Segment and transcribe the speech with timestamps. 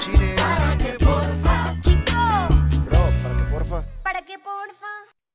[0.00, 0.34] peluchines.
[0.36, 1.76] ¿Para qué porfa?
[2.84, 4.02] Bro, ¿para qué porfa?
[4.02, 4.86] ¿Para qué porfa?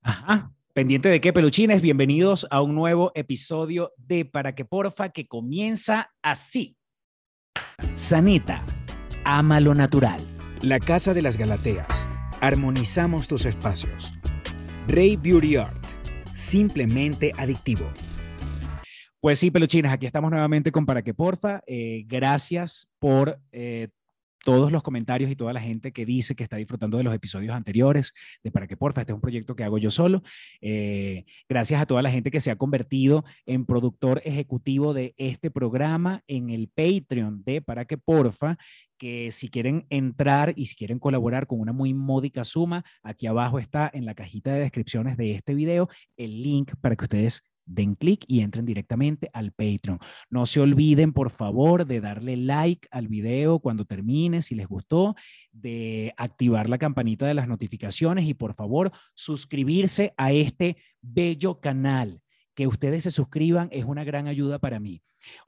[0.02, 0.52] Ajá.
[0.73, 6.11] Pendiente de qué, peluchines, bienvenidos a un nuevo episodio de Para que porfa que comienza
[6.21, 6.78] así.
[7.96, 8.61] Sanita,
[9.23, 10.21] ama lo natural.
[10.61, 12.09] La Casa de las Galateas.
[12.41, 14.11] Armonizamos tus espacios.
[14.88, 15.84] Rey Beauty Art.
[16.34, 17.89] Simplemente adictivo.
[19.21, 21.61] Pues sí, peluchines, aquí estamos nuevamente con Para que porfa.
[21.68, 23.88] Eh, gracias por eh,
[24.45, 27.55] todos los comentarios y toda la gente que dice que está disfrutando de los episodios
[27.55, 28.13] anteriores
[28.43, 29.01] de Para que porfa.
[29.01, 30.21] Este es un proyecto que hago yo solo.
[30.61, 35.49] Eh, gracias a toda la gente que se ha convertido en productor ejecutivo de este
[35.49, 38.58] programa en el Patreon de Para que porfa
[38.99, 43.57] que si quieren entrar y si quieren colaborar con una muy módica suma, aquí abajo
[43.57, 47.95] está en la cajita de descripciones de este video el link para que ustedes den
[47.95, 50.00] clic y entren directamente al Patreon.
[50.30, 55.16] No se olviden, por favor, de darle like al video cuando termine, si les gustó,
[55.52, 62.21] de activar la campanita de las notificaciones y, por favor, suscribirse a este bello canal.
[62.53, 65.02] Que ustedes se suscriban es una gran ayuda para mí.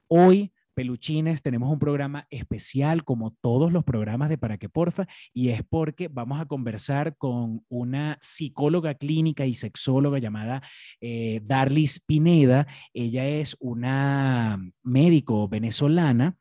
[0.08, 5.48] Hoy peluchines, tenemos un programa especial como todos los programas de Para que Porfa y
[5.48, 10.62] es porque vamos a conversar con una psicóloga clínica y sexóloga llamada
[11.00, 12.68] eh, Darlis Pineda.
[12.94, 16.36] Ella es una médico venezolana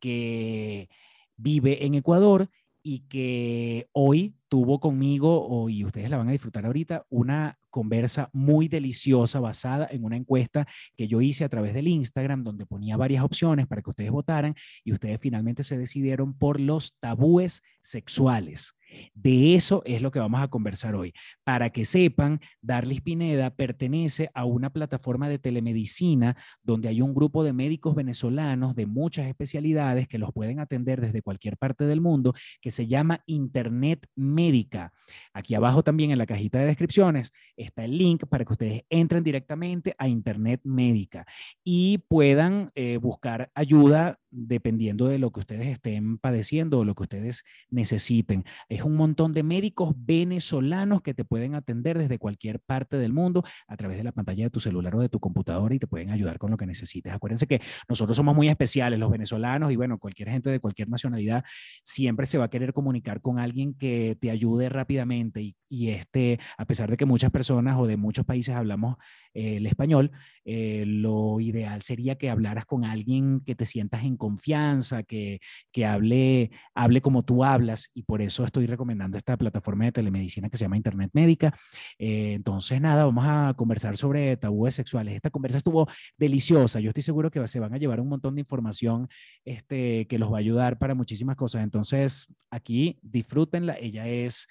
[0.00, 0.88] que
[1.36, 2.50] vive en Ecuador
[2.82, 8.68] y que hoy tuvo conmigo, y ustedes la van a disfrutar ahorita, una conversa muy
[8.68, 13.22] deliciosa basada en una encuesta que yo hice a través del Instagram, donde ponía varias
[13.22, 18.74] opciones para que ustedes votaran y ustedes finalmente se decidieron por los tabúes sexuales.
[19.14, 21.12] De eso es lo que vamos a conversar hoy.
[21.44, 27.44] Para que sepan, Darlis Pineda pertenece a una plataforma de telemedicina donde hay un grupo
[27.44, 32.34] de médicos venezolanos de muchas especialidades que los pueden atender desde cualquier parte del mundo,
[32.60, 34.92] que se llama Internet Médica.
[35.32, 37.32] Aquí abajo también en la cajita de descripciones
[37.66, 41.26] está el link para que ustedes entren directamente a Internet Médica
[41.62, 47.04] y puedan eh, buscar ayuda dependiendo de lo que ustedes estén padeciendo o lo que
[47.04, 48.44] ustedes necesiten.
[48.68, 53.44] Es un montón de médicos venezolanos que te pueden atender desde cualquier parte del mundo
[53.66, 56.10] a través de la pantalla de tu celular o de tu computadora y te pueden
[56.10, 57.12] ayudar con lo que necesites.
[57.12, 61.44] Acuérdense que nosotros somos muy especiales, los venezolanos, y bueno, cualquier gente de cualquier nacionalidad
[61.82, 66.38] siempre se va a querer comunicar con alguien que te ayude rápidamente y, y este,
[66.58, 68.96] a pesar de que muchas personas o de muchos países hablamos
[69.36, 70.12] eh, el español,
[70.46, 75.40] eh, lo ideal sería que hablaras con alguien que te sientas en confianza, que,
[75.70, 80.48] que hable, hable como tú hablas y por eso estoy recomendando esta plataforma de telemedicina
[80.48, 81.54] que se llama Internet Médica.
[81.98, 85.14] Eh, entonces, nada, vamos a conversar sobre tabúes sexuales.
[85.14, 85.86] Esta conversa estuvo
[86.16, 86.80] deliciosa.
[86.80, 89.06] Yo estoy seguro que se van a llevar un montón de información
[89.44, 91.62] este, que los va a ayudar para muchísimas cosas.
[91.62, 93.76] Entonces, aquí disfrútenla.
[93.78, 94.48] Ella es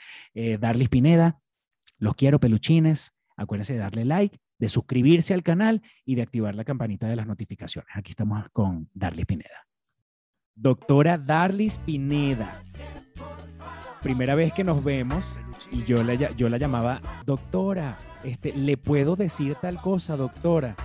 [0.59, 1.39] Darlis Pineda.
[1.97, 3.13] Los quiero, peluchines.
[3.37, 7.27] Acuérdense de darle like, de suscribirse al canal y de activar la campanita de las
[7.27, 7.89] notificaciones.
[7.93, 9.67] Aquí estamos con Darlis Pineda.
[10.55, 12.63] Doctora Darlis Pineda.
[14.01, 15.39] Primera vez que nos vemos
[15.71, 17.97] y yo la, yo la llamaba doctora.
[18.23, 20.75] Este, ¿Le puedo decir tal cosa, doctora?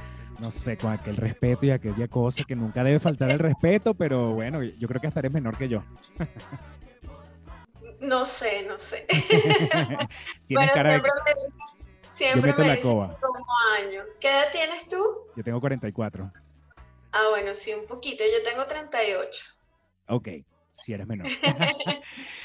[0.41, 4.33] No sé, con aquel respeto y aquella cosa que nunca debe faltar el respeto, pero
[4.33, 5.85] bueno, yo creo que hasta eres menor que yo.
[8.01, 9.07] No sé, no sé.
[10.75, 11.03] Cara de...
[12.13, 13.17] Siempre meto me dicen coba.
[13.21, 13.45] como
[13.79, 14.07] años.
[14.21, 15.03] ¿Qué edad tienes tú?
[15.37, 16.31] Yo tengo 44.
[17.13, 18.25] Ah, bueno, sí, un poquito.
[18.25, 19.45] Yo tengo 38.
[20.09, 20.29] Ok,
[20.77, 21.27] si eres menor.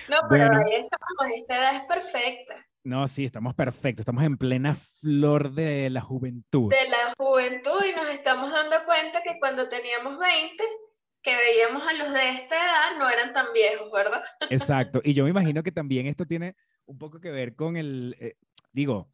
[0.08, 0.64] No, pero Bueno.
[0.66, 1.36] ahí estamos.
[1.36, 2.54] Esta edad es perfecta.
[2.84, 4.02] No, sí, estamos perfectos.
[4.04, 6.70] Estamos en plena flor de la juventud.
[6.70, 10.64] De la juventud y nos estamos dando cuenta que cuando teníamos 20,
[11.26, 14.22] que veíamos a los de esta edad, no eran tan viejos, ¿verdad?
[14.50, 15.02] Exacto.
[15.04, 16.56] Y yo me imagino que también esto tiene
[16.86, 18.36] un poco que ver con el, eh,
[18.72, 19.10] digo,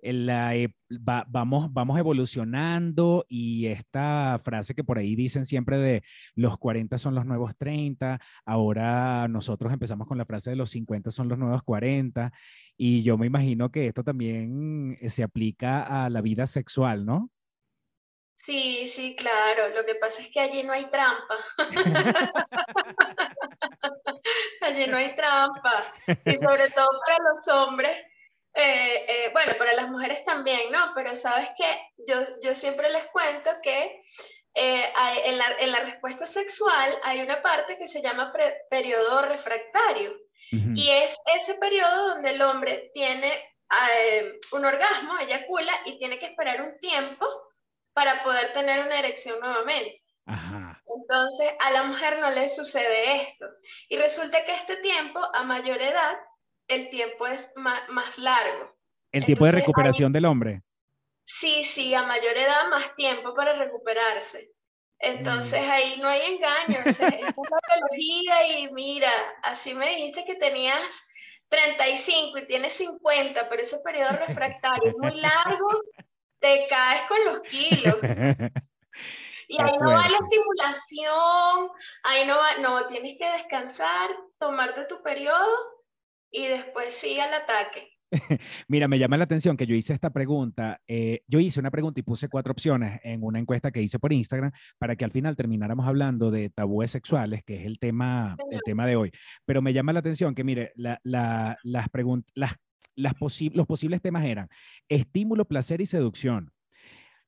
[0.00, 5.78] en la, e- va- vamos, vamos evolucionando y esta frase que por ahí dicen siempre
[5.78, 6.02] de
[6.34, 11.10] los 40 son los nuevos 30, ahora nosotros empezamos con la frase de los 50
[11.10, 12.32] son los nuevos 40
[12.76, 17.30] y yo me imagino que esto también eh, se aplica a la vida sexual, ¿no?
[18.44, 19.68] Sí, sí, claro.
[19.68, 21.36] Lo que pasa es que allí no hay trampa.
[24.60, 25.92] Allí no hay trampa.
[26.24, 27.96] Y sobre todo para los hombres,
[28.54, 30.92] eh, eh, bueno, para las mujeres también, ¿no?
[30.94, 34.02] Pero sabes que yo, yo siempre les cuento que
[34.54, 38.62] eh, hay- en, la, en la respuesta sexual hay una parte que se llama pre-
[38.70, 40.14] periodo refractario.
[40.50, 43.30] Y es ese periodo donde el hombre tiene
[44.52, 47.26] un orgasmo, eyacula, y tiene que esperar un tiempo
[47.98, 49.96] para poder tener una erección nuevamente.
[50.24, 50.80] Ajá.
[50.86, 53.46] Entonces, a la mujer no le sucede esto.
[53.88, 56.16] Y resulta que este tiempo, a mayor edad,
[56.68, 58.72] el tiempo es más, largo.
[59.10, 60.62] ¿El tiempo de recuperación del hombre?
[61.24, 64.52] Sí, sí, a mayor edad más tiempo para recuperarse.
[65.00, 65.70] Entonces mm.
[65.72, 69.10] ahí no hay engaño, o sea, es la biología y mira,
[69.42, 71.04] así me dijiste que tenías
[71.48, 75.82] 35 y tienes 50, pero ese periodo refractario es muy largo,
[76.38, 78.00] te caes con los kilos.
[79.50, 81.70] Y ahí no va la estimulación,
[82.02, 85.48] ahí no va, no, tienes que descansar, tomarte tu periodo
[86.30, 87.88] y después sigue al ataque.
[88.68, 90.80] Mira, me llama la atención que yo hice esta pregunta.
[90.86, 94.12] Eh, yo hice una pregunta y puse cuatro opciones en una encuesta que hice por
[94.12, 98.60] Instagram para que al final termináramos hablando de tabúes sexuales, que es el tema, el
[98.64, 99.12] tema de hoy.
[99.44, 101.88] Pero me llama la atención que, mire, las las,
[102.98, 104.48] los posibles temas eran
[104.88, 106.52] estímulo, placer y seducción.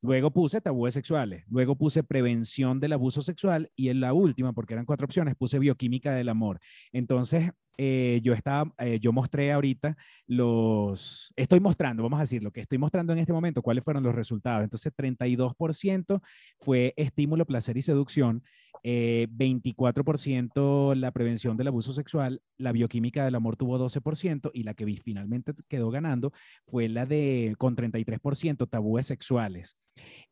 [0.03, 4.73] Luego puse tabúes sexuales, luego puse prevención del abuso sexual y en la última, porque
[4.73, 6.59] eran cuatro opciones, puse bioquímica del amor.
[6.91, 9.97] Entonces, eh, yo estaba, eh, yo mostré ahorita
[10.27, 14.03] los, estoy mostrando, vamos a decir, lo que estoy mostrando en este momento, cuáles fueron
[14.03, 14.65] los resultados.
[14.65, 16.21] Entonces, 32%
[16.59, 18.43] fue estímulo, placer y seducción,
[18.83, 24.75] 24% eh, la prevención del abuso sexual, la bioquímica del amor tuvo 12% y la
[24.75, 26.33] que finalmente quedó ganando
[26.67, 29.77] fue la de, con 33%, tabúes sexuales.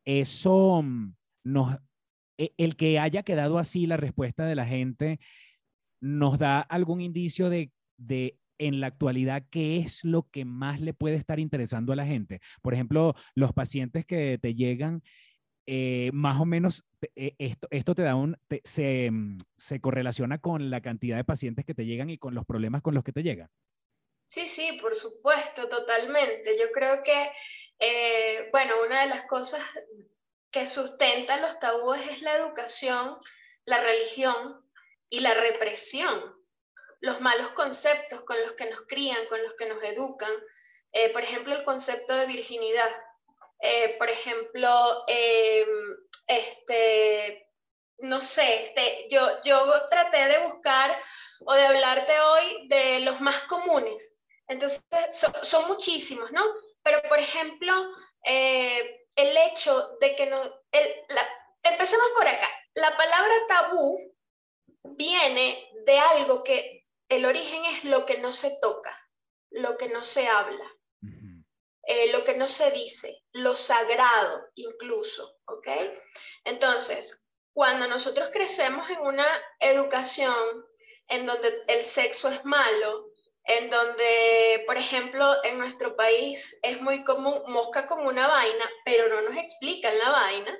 [0.05, 1.15] Eso mm,
[1.45, 1.77] nos,
[2.39, 5.19] e, el que haya quedado así la respuesta de la gente
[6.01, 10.93] nos da algún indicio de, de en la actualidad qué es lo que más le
[10.93, 12.41] puede estar interesando a la gente.
[12.63, 15.03] Por ejemplo, los pacientes que te llegan,
[15.67, 16.85] eh, más o menos
[17.15, 21.65] eh, esto, esto te da un, se, mm, se, correlaciona con la cantidad de pacientes
[21.65, 23.49] que te llegan y con los problemas con los que te llegan.
[24.29, 26.59] Sí, sí, por supuesto, totalmente.
[26.59, 27.31] Yo creo que,
[27.79, 29.63] eh, bueno, una de las cosas
[30.51, 33.17] que sustenta los tabúes es la educación,
[33.65, 34.68] la religión,
[35.11, 36.37] y la represión,
[37.01, 40.33] los malos conceptos con los que nos crían, con los que nos educan.
[40.93, 42.91] Eh, por ejemplo, el concepto de virginidad.
[43.61, 45.97] Eh, por ejemplo, em,
[46.27, 47.49] este,
[47.99, 48.75] no sé,
[49.11, 51.01] yo, yo traté de buscar
[51.45, 54.19] o de hablarte hoy de los más comunes.
[54.47, 54.85] Entonces,
[55.43, 56.43] son muchísimos, ¿no?
[56.83, 57.73] Pero, por ejemplo,
[58.25, 60.43] eh, el hecho de que no...
[60.73, 61.05] El,
[61.63, 62.49] empecemos por acá.
[62.75, 64.15] La palabra tabú
[64.97, 68.97] viene de algo que el origen es lo que no se toca,
[69.51, 70.71] lo que no se habla,
[71.83, 75.69] eh, lo que no se dice, lo sagrado incluso, ¿ok?
[76.45, 79.27] Entonces, cuando nosotros crecemos en una
[79.59, 80.67] educación
[81.09, 83.07] en donde el sexo es malo,
[83.45, 89.09] en donde, por ejemplo, en nuestro país es muy común mosca con una vaina, pero
[89.09, 90.59] no nos explican la vaina,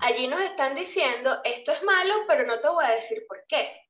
[0.00, 3.80] Allí nos están diciendo, esto es malo, pero no te voy a decir por qué.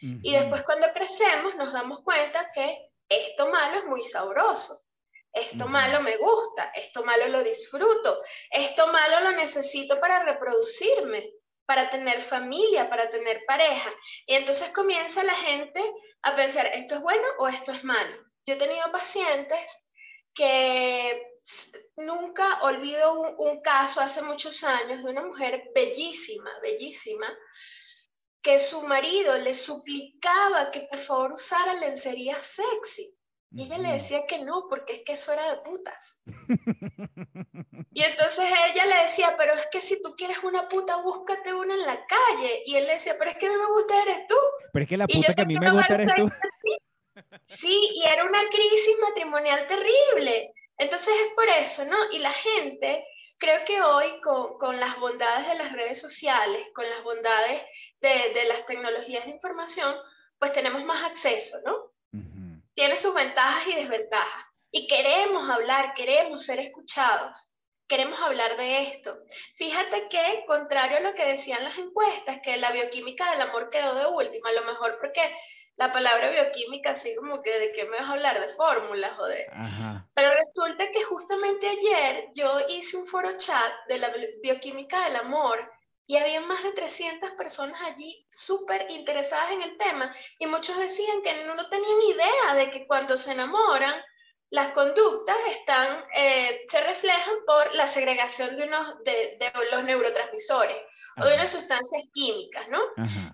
[0.00, 4.84] Y después cuando crecemos nos damos cuenta que esto malo es muy sabroso.
[5.32, 8.18] Esto malo me gusta, esto malo lo disfruto,
[8.50, 11.32] esto malo lo necesito para reproducirme,
[11.66, 13.92] para tener familia, para tener pareja.
[14.26, 15.82] Y entonces comienza la gente
[16.22, 18.16] a pensar, ¿esto es bueno o esto es malo?
[18.46, 19.90] Yo he tenido pacientes
[20.34, 21.27] que
[21.96, 27.26] nunca olvido un, caso hace muchos años de una mujer bellísima, bellísima,
[28.42, 33.14] que su marido le suplicaba que por favor usara lencería sexy.
[33.50, 36.22] Y ella le decía que no, porque es que eso era de putas.
[37.92, 41.72] y entonces ella le decía, pero es que si tú quieres una puta, búscate una
[41.72, 42.62] en la calle.
[42.66, 44.36] Y él le decía, pero es que no me gusta eres tú.
[44.70, 46.30] Pero es que la puta que a mí me gusta eres tú.
[47.46, 50.52] Sí, y era una crisis matrimonial terrible.
[50.78, 51.96] Entonces es por eso, ¿no?
[52.12, 53.04] Y la gente,
[53.36, 57.62] creo que hoy con, las bondades de las redes sociales, con las bondades
[58.00, 59.96] de, las tecnologías de información,
[60.38, 61.92] pues tenemos más acceso, ¿no?
[62.74, 64.44] Tiene sus ventajas y desventajas.
[64.70, 67.52] Y queremos hablar, queremos ser escuchados,
[67.88, 69.18] queremos hablar de esto.
[69.56, 73.94] Fíjate que, contrario a lo que decían las encuestas, que la bioquímica del amor quedó
[73.94, 75.34] de última, a lo mejor porque
[75.78, 79.26] la palabra bioquímica, así como que de qué me vas a hablar, de fórmulas o
[79.26, 79.46] de...
[80.12, 85.70] Pero resulta que justamente ayer yo hice un foro chat de la bioquímica del amor
[86.08, 91.22] y había más de 300 personas allí súper interesadas en el tema y muchos decían
[91.22, 93.94] que no tenían idea de que cuando se enamoran
[94.50, 99.38] las conductas están, eh, se reflejan por la segregación de, unos, de,
[99.70, 100.82] los neurotransmisores
[101.20, 102.80] o de unas sustancias químicas, ¿no?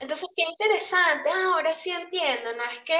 [0.00, 2.98] Entonces, qué interesante, ah, ahora sí entiendo, no es que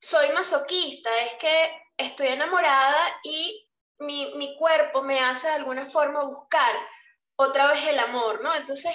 [0.00, 3.68] soy masoquista, es que estoy enamorada y
[3.98, 6.74] mi, mi cuerpo me hace de alguna forma buscar
[7.36, 8.54] otra vez el amor, ¿no?
[8.54, 8.92] Entonces,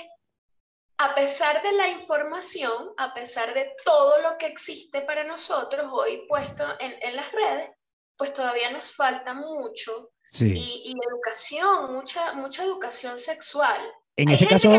[0.97, 6.25] a pesar de la información, a pesar de todo lo que existe para nosotros hoy
[6.27, 7.69] puesto en, las redes,
[8.17, 10.11] pues todavía nos falta mucho.
[10.37, 13.79] Y, educación, mucha, mucha educación sexual.
[14.17, 14.69] En ese caso...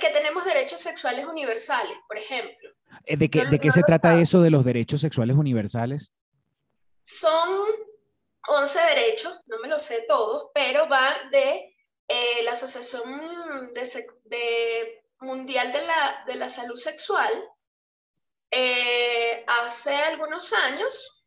[0.00, 2.70] Que, tenemos derechos sexuales universales, por ejemplo.
[3.06, 6.12] Eh, ¿De, qué, ¿de qué se trata eso de los derechos sexuales universales?
[7.02, 7.66] Son
[8.48, 11.74] 11 derechos, no me lo sé todos, pero van de
[12.08, 17.32] eh, la Asociación de, Mundial de la, de la, Salud Sexual,
[18.50, 21.21] eh, hace algunos años,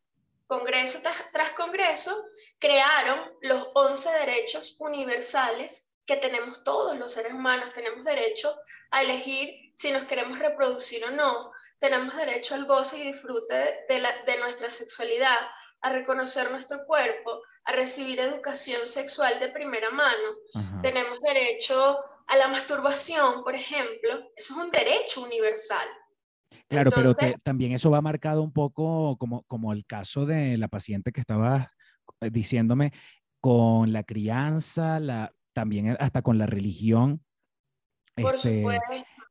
[0.46, 1.00] congreso
[1.32, 2.16] tras, congreso,
[2.58, 7.72] crearon los 11 derechos universales que tenemos todos los seres humanos.
[7.72, 8.54] Tenemos derecho
[8.90, 11.52] a elegir si nos queremos reproducir o no.
[11.78, 15.38] Tenemos derecho al goce y disfrute de, de nuestra sexualidad,
[15.82, 20.36] a reconocer nuestro cuerpo, a recibir educación sexual de primera mano.
[20.82, 24.30] Tenemos derecho a la masturbación, por ejemplo.
[24.36, 25.86] Eso es un derecho universal.
[26.68, 31.12] Claro, pero también eso va marcado un poco como, como el caso de la paciente
[31.12, 31.70] que estaba
[32.20, 32.92] eh, diciéndome
[33.40, 37.24] con la crianza, la, también hasta con la religión.
[38.16, 38.64] Este,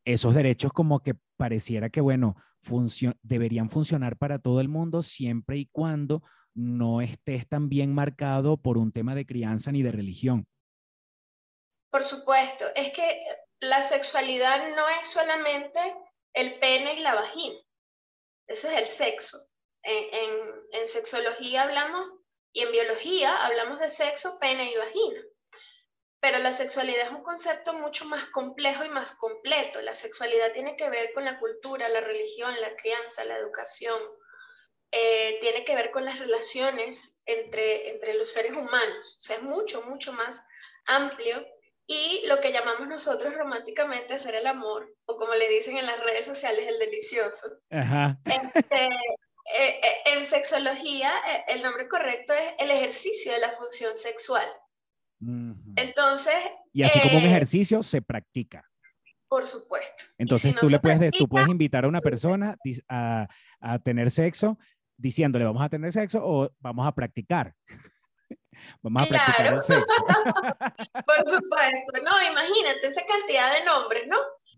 [0.06, 2.36] esos derechos como que pareciera que, bueno,
[3.22, 8.78] deberían funcionar para todo el mundo siempre y cuando no estés tan bien marcado por
[8.78, 10.48] un tema de crianza ni de religión.
[11.92, 13.22] Por supuesto, es que
[13.60, 15.80] la sexualidad no es solamente
[16.36, 17.60] el pene y la vagina,
[18.48, 19.38] eso es el sexo.
[19.84, 22.08] En, sexología hablamos
[22.52, 25.22] y en biología hablamos de sexo, pene y vagina.
[26.20, 29.82] Pero la sexualidad es un concepto mucho más complejo y más completo.
[29.82, 34.00] La sexualidad tiene que ver con la cultura, la religión, la crianza, la educación,
[34.92, 39.18] eh, tiene que ver con las relaciones entre, entre los seres humanos.
[39.20, 40.44] O sea, es mucho, mucho más
[40.86, 41.46] amplio.
[41.88, 46.00] Y lo que llamamos nosotros románticamente hacer el amor, o como le dicen en las
[46.00, 47.48] redes sociales, el delicioso.
[47.70, 51.12] Este, eh, eh, en sexología,
[51.48, 54.48] el nombre correcto es el ejercicio de la función sexual.
[55.76, 56.36] Entonces.
[56.74, 58.64] Y así como un ejercicio se practica.
[59.28, 60.04] Por supuesto.
[60.18, 62.56] Entonces tú le puedes, tú puedes invitar a una persona
[62.88, 63.28] a,
[63.60, 64.58] a, tener sexo
[64.98, 67.54] diciéndole vamos a tener sexo o vamos a practicar.
[68.82, 69.86] Vamos a practicar el sexo.
[71.06, 74.18] Por supuesto, no, imagínate esa cantidad de nombres, ¿no?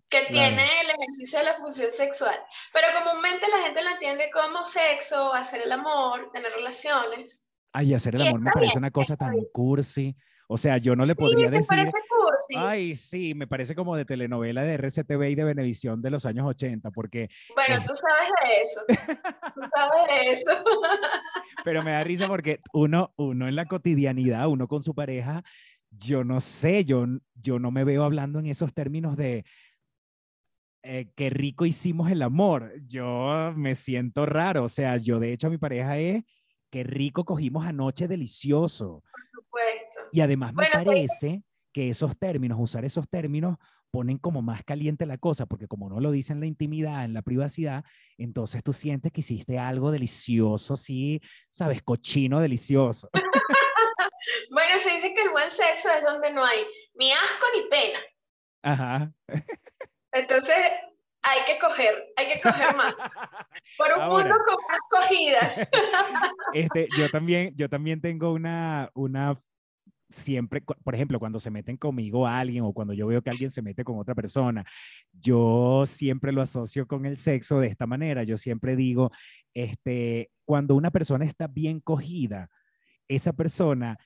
[0.09, 2.39] Que tiene el ejercicio de la función sexual.
[2.71, 7.45] Pero comúnmente la gente lo entiende como sexo, hacer el amor, tener relaciones.
[7.73, 10.15] Ay, hacer el amor me parece una cosa tan cursi.
[10.49, 11.67] O sea, yo no le podría decir.
[11.67, 12.55] Parece cursi?
[12.57, 16.47] Ay, sí, me parece como de telenovela de RCTV y de Venevisión de los años
[16.47, 17.29] 80, porque.
[17.53, 18.81] Bueno, tú sabes de eso.
[19.53, 20.51] tú sabes de eso.
[21.65, 25.43] Pero me da risa porque uno, uno en la cotidianidad, uno con su pareja,
[25.91, 29.43] yo no sé, yo, yo no me veo hablando en esos términos de.
[30.83, 32.71] Eh, qué rico hicimos el amor.
[32.85, 34.63] Yo me siento raro.
[34.63, 36.23] O sea, yo de hecho a mi pareja es
[36.69, 39.03] qué rico cogimos anoche delicioso.
[39.11, 39.76] Por supuesto.
[40.11, 43.57] Y además me parece que esos términos, usar esos términos,
[43.91, 47.13] ponen como más caliente la cosa, porque como no lo dicen en la intimidad, en
[47.13, 47.83] la privacidad,
[48.17, 51.21] entonces tú sientes que hiciste algo delicioso, sí,
[51.51, 53.09] sabes, cochino delicioso.
[54.51, 57.99] bueno, se dice que el buen sexo es donde no hay ni asco ni pena.
[58.63, 59.11] Ajá.
[60.11, 60.55] Entonces,
[61.21, 62.95] hay que coger, hay que coger más.
[63.77, 65.69] Por un mundo con más cogidas.
[66.53, 69.39] Este, yo también, yo también tengo una, una
[70.09, 73.61] siempre, por ejemplo, cuando se meten conmigo alguien o cuando yo veo que alguien se
[73.61, 74.65] mete con otra persona,
[75.11, 78.23] yo siempre lo asocio con el sexo de esta manera.
[78.23, 79.11] Yo siempre digo,
[79.53, 82.49] este, cuando una persona está bien cogida,
[83.07, 83.97] esa persona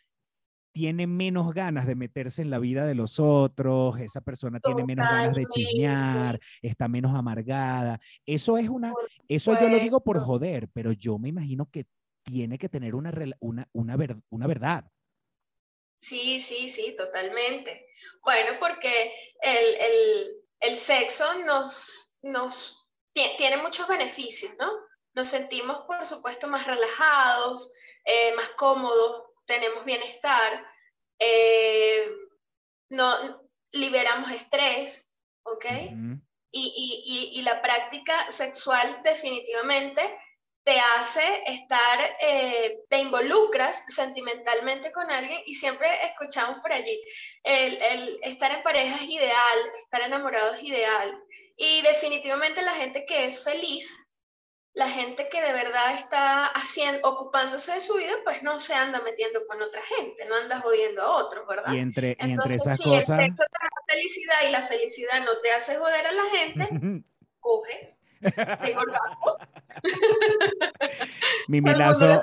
[0.71, 5.07] tiene menos ganas de meterse en la vida de los otros, esa persona tiene menos
[5.07, 7.99] ganas de chismear, está menos amargada.
[8.25, 8.93] Eso es una,
[9.27, 11.85] eso yo lo digo por joder, pero yo me imagino que
[12.23, 13.97] tiene que tener una, una, una,
[14.29, 14.85] una verdad.
[16.01, 17.85] Sí, sí, sí, totalmente.
[18.23, 24.71] Bueno, porque el, el, el sexo nos, nos tiene muchos beneficios, ¿no?
[25.13, 27.71] Nos sentimos, por supuesto, más relajados,
[28.03, 30.65] eh, más cómodos, tenemos bienestar,
[31.19, 32.09] eh,
[32.89, 35.65] no, liberamos estrés, ¿ok?
[36.53, 40.01] y, y, la práctica sexual definitivamente
[40.63, 47.01] te hace estar, eh, te involucras sentimentalmente con alguien y siempre escuchamos por allí,
[47.43, 51.23] el, el, estar en pareja es ideal, estar enamorado es ideal.
[51.57, 54.11] Y definitivamente la gente que es feliz
[54.73, 59.01] la gente que de verdad está haciendo, ocupándose de su vida, pues no se anda
[59.01, 61.73] metiendo con otra gente, no anda jodiendo a otros, ¿verdad?
[61.73, 64.61] Y entre, y entre Entonces, esas si cosas, el sexo te da felicidad y la
[64.63, 66.69] felicidad no te hace joder a la gente,
[67.39, 67.97] coge.
[68.21, 69.37] Tengo orgasmos.
[71.47, 72.21] Mimi Lazo,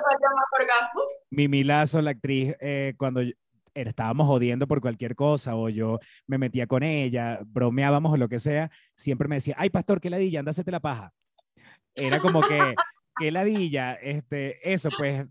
[1.63, 3.33] Lazo, la actriz, eh, cuando yo-
[3.73, 8.39] estábamos jodiendo por cualquier cosa o yo me metía con ella, bromeábamos o lo que
[8.39, 11.13] sea, siempre me decía, ay, pastor, qué ladilla, anda, la paja.
[11.95, 12.59] Era como que,
[13.17, 15.25] qué ladilla, este, eso, pues,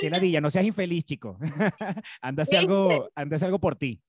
[0.00, 1.38] qué ladilla, no seas infeliz, chico.
[2.42, 2.56] ¿Viste?
[2.58, 4.00] algo, anda, hace algo por ti.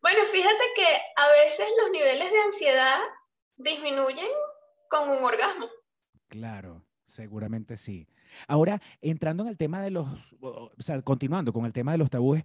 [0.00, 0.86] Bueno, fíjate que
[1.16, 2.98] a veces los niveles de ansiedad
[3.56, 4.28] disminuyen
[4.88, 5.68] con un orgasmo.
[6.28, 8.06] Claro, seguramente sí.
[8.46, 10.08] Ahora, entrando en el tema de los,
[10.40, 12.44] o sea, continuando con el tema de los tabúes,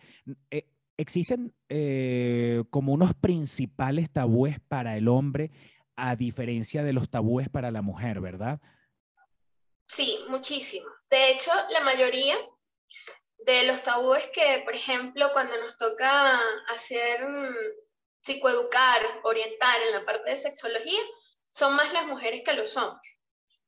[0.52, 5.52] eh, existen eh, como unos principales tabúes para el hombre
[5.96, 8.60] a diferencia de los tabúes para la mujer, ¿verdad?
[9.88, 10.88] Sí, muchísimo.
[11.10, 12.36] De hecho, la mayoría
[13.46, 16.40] de los tabúes que, por ejemplo, cuando nos toca
[16.74, 17.56] hacer mm,
[18.22, 21.02] psicoeducar, orientar en la parte de sexología,
[21.54, 23.12] son más las mujeres que los hombres.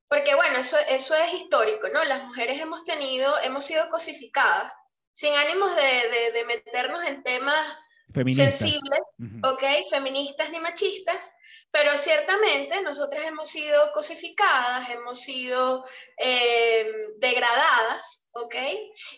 [0.08, 2.04] Porque bueno, eso, eso es histórico, ¿no?
[2.04, 4.72] Las mujeres hemos tenido, hemos sido cosificadas,
[5.14, 7.78] sin ánimos de, de- de meternos en temas
[8.14, 8.56] Feministas.
[8.60, 9.48] sensibles, Ujú.
[9.54, 9.64] ¿ok?
[9.90, 11.32] Feministas ni machistas,
[11.72, 15.86] pero ciertamente nosotras hemos sido cosificadas, hemos sido
[16.18, 16.88] eh,
[17.18, 18.56] degradadas, ¿ok?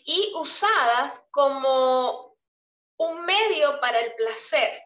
[0.05, 2.35] Y usadas como
[2.97, 4.81] un medio para el placer.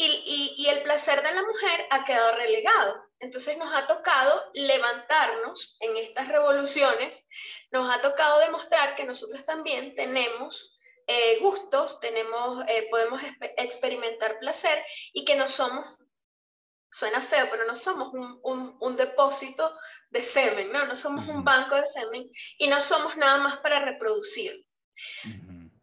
[0.00, 3.04] Y, y- y el placer de la mujer ha quedado relegado.
[3.20, 7.28] Entonces nos ha tocado levantarnos en estas revoluciones,
[7.72, 10.74] nos ha tocado demostrar que nosotros también tenemos
[11.10, 15.84] eh, gustos, tenemos, eh, podemos expe- experimentar placer y que no somos,
[16.90, 19.74] suena feo, pero no somos un, un- un depósito
[20.10, 20.84] de semen, ¿no?
[20.86, 24.64] No somos un banco de semen y no somos nada más para reproducir.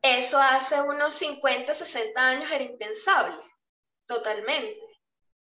[0.02, 3.36] Esto hace unos 50, 60 años era impensable,
[4.08, 4.80] totalmente.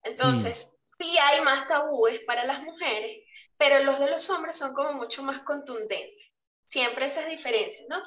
[0.02, 1.19] Entonces, sí.
[1.19, 3.25] hay más tabúes para las mujeres,
[3.57, 6.27] pero los de los hombres son como mucho más contundentes.
[6.66, 8.01] Siempre esas diferencias, ¿no?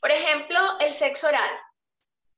[0.00, 1.58] Por ejemplo, el sexo oral.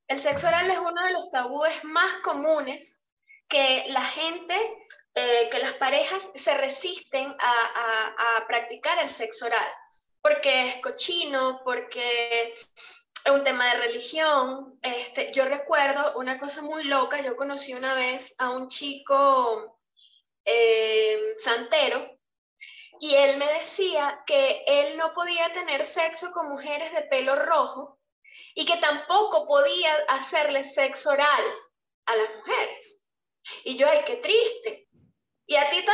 [0.08, 3.10] El sexo oral es uno de los tabúes más comunes
[3.48, 4.54] que la gente,
[5.14, 9.68] eh, que las parejas se resisten a, a- a practicar el sexo oral,
[10.22, 12.54] porque es cochino, porque
[13.30, 14.78] un tema de religión.
[14.82, 19.78] Este, yo recuerdo una cosa muy loca, yo conocí una vez a un chico
[20.44, 22.18] eh, santero
[22.98, 27.98] y él me decía que él no podía tener sexo con mujeres de pelo rojo
[28.54, 31.44] y que tampoco podía hacerle sexo oral
[32.06, 33.04] a las mujeres.
[33.64, 34.88] Y yo, ay, qué triste.
[35.46, 35.84] Y a ti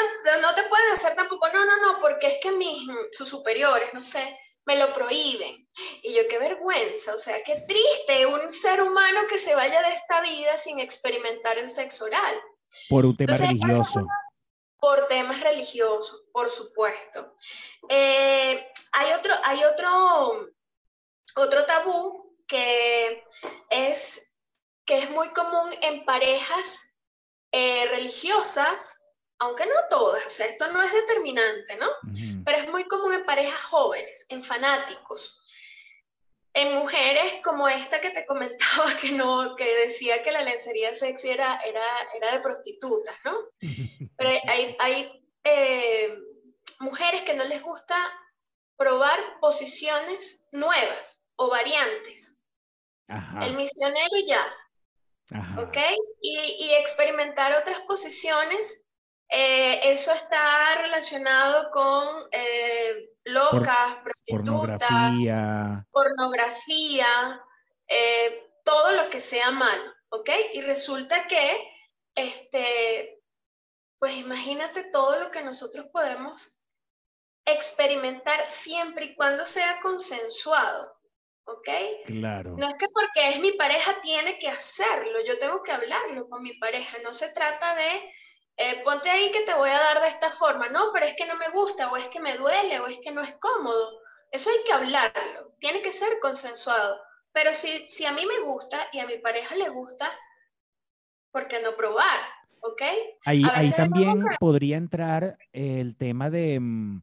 [0.42, 4.02] no te pueden hacer tampoco, no, no, no, porque es que mis, sus superiores, no
[4.02, 4.38] sé,
[4.68, 5.66] me lo prohíben.
[6.02, 9.94] Y yo, qué vergüenza, o sea, qué triste un ser humano que se vaya de
[9.94, 12.38] esta vida sin experimentar el sexo oral
[12.90, 14.06] Por un tema Entonces, religioso.
[14.78, 17.34] por temas religiosos, por supuesto.
[17.88, 20.48] Eh, hay otro, hay otro,
[21.36, 23.24] otro tabú que
[23.70, 24.36] es,
[24.84, 26.98] que es muy común en parejas
[27.52, 29.07] eh, religiosas,
[29.38, 31.88] aunque no todas, o sea, esto no es determinante, ¿no?
[32.10, 32.44] Ujú.
[32.44, 35.40] Pero es muy común en parejas jóvenes, en fanáticos,
[36.54, 41.30] en mujeres como esta que te comentaba que no, que decía que la lencería sexy
[41.30, 41.84] era, era,
[42.16, 43.36] era de prostitutas, ¿no?
[44.16, 46.18] Pero hay, hay eh,
[46.80, 47.96] mujeres que no les gusta
[48.76, 52.42] probar posiciones nuevas o variantes.
[53.08, 54.44] Ajá, El misionero ya,
[55.30, 55.62] ajá.
[55.62, 55.76] ¿ok?
[56.20, 58.87] Y, y experimentar otras posiciones,
[59.30, 65.86] eh, eso está relacionado con eh, locas, prostitutas, Pornografía.
[65.90, 67.42] pornografía,
[67.86, 70.30] eh, todo lo que sea malo, ¿ok?
[70.54, 71.60] Y resulta que,
[72.14, 73.20] este,
[73.98, 76.62] pues imagínate todo lo que nosotros podemos
[77.44, 80.96] experimentar siempre y cuando sea consensuado,
[81.44, 81.68] ¿ok?
[82.06, 82.54] Claro.
[82.56, 86.42] No es que porque es mi pareja tiene que hacerlo, yo tengo que hablarlo con
[86.42, 88.14] mi pareja, no se trata de
[88.58, 91.26] eh, ponte ahí que te voy a dar de esta forma, no, pero es que
[91.26, 94.00] no me gusta, o es que me duele, o es que no es cómodo.
[94.32, 96.96] Eso hay que hablarlo, tiene que ser consensuado.
[97.32, 100.10] Pero si, si a mí me gusta y a mi pareja le gusta,
[101.30, 102.18] ¿por qué no probar?
[102.60, 102.82] ¿Ok?
[103.24, 103.44] Ahí,
[103.76, 106.58] también podría entrar el tema de...
[106.58, 107.00] mm,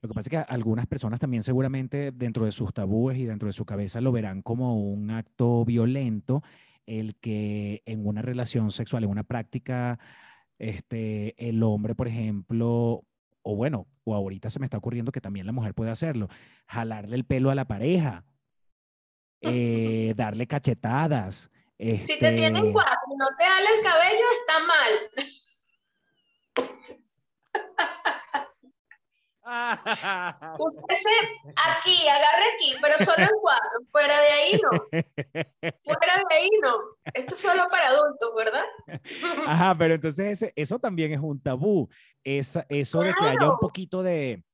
[0.00, 3.46] Lo que pasa es que algunas personas también seguramente dentro de sus tabúes y dentro
[3.46, 6.42] de su cabeza lo verán como un acto violento
[6.86, 9.98] el que en una relación sexual, en una práctica,
[10.60, 13.02] este, el hombre, por ejemplo,
[13.42, 16.28] o bueno, o ahorita se me está ocurriendo que también la mujer puede hacerlo,
[16.66, 18.24] jalarle el pelo a la pareja,
[19.40, 21.50] eh, darle cachetadas.
[21.78, 25.26] Si te tienen este cuatro y no te jala el cabello, está mal.
[30.58, 33.80] Usted se aquí, agarre aquí, pero solo en cuatro.
[33.90, 34.70] Fuera de ahí no.
[35.82, 36.74] Fuera de ahí no.
[37.14, 38.64] Esto es solo para adultos, ¿verdad?
[39.46, 41.88] Ajá, pero entonces ese- eso también es un tabú.
[42.22, 43.56] Esa- eso de que haya un Claro.
[43.60, 44.44] poquito de...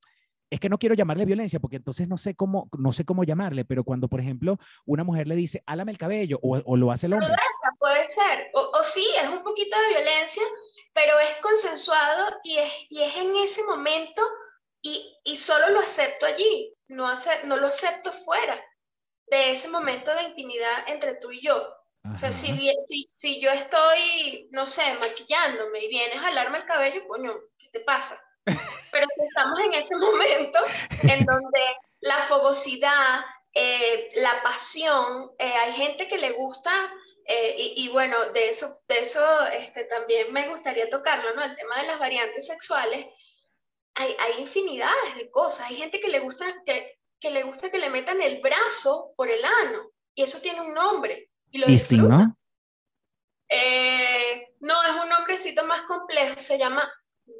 [0.49, 3.65] Es que no quiero llamarle violencia porque entonces no sé cómo, no sé cómo llamarle,
[3.65, 7.07] pero cuando, por ejemplo, una mujer le dice, álame el cabello o, o lo hace
[7.07, 7.27] el hombre.
[7.79, 8.49] Puede ser.
[8.53, 10.41] O, o sí, es un poquito de violencia,
[10.93, 14.21] pero es consensuado y es, y es en ese momento
[14.81, 16.73] y, y solo lo acepto allí.
[16.87, 18.63] No, hace, no lo acepto fuera
[19.27, 21.67] de ese momento de intimidad entre tú y yo.
[22.15, 22.79] O sea, si, Ajá.
[22.87, 27.67] si, si yo estoy, no sé, maquillándome y vienes a jalarme el cabello, coño, ¿qué
[27.69, 28.21] te pasa?
[28.91, 30.59] Pero si estamos en este momento
[31.03, 31.61] en donde
[31.99, 36.71] la fogosidad, eh, la pasión, eh, hay gente que le gusta,
[37.25, 41.43] eh, y, y bueno, de eso, de eso este, también me gustaría tocarlo, ¿no?
[41.43, 43.05] El tema de las variantes sexuales.
[43.99, 45.67] Hay, hay infinidades de cosas.
[45.69, 49.29] Hay gente que le gusta que, que le gusta que le metan el brazo por
[49.29, 51.29] el ano, y eso tiene un nombre.
[51.51, 51.67] Y lo.
[52.07, 52.37] ¿no?
[53.49, 56.89] Eh, no, es un nombrecito más complejo, se llama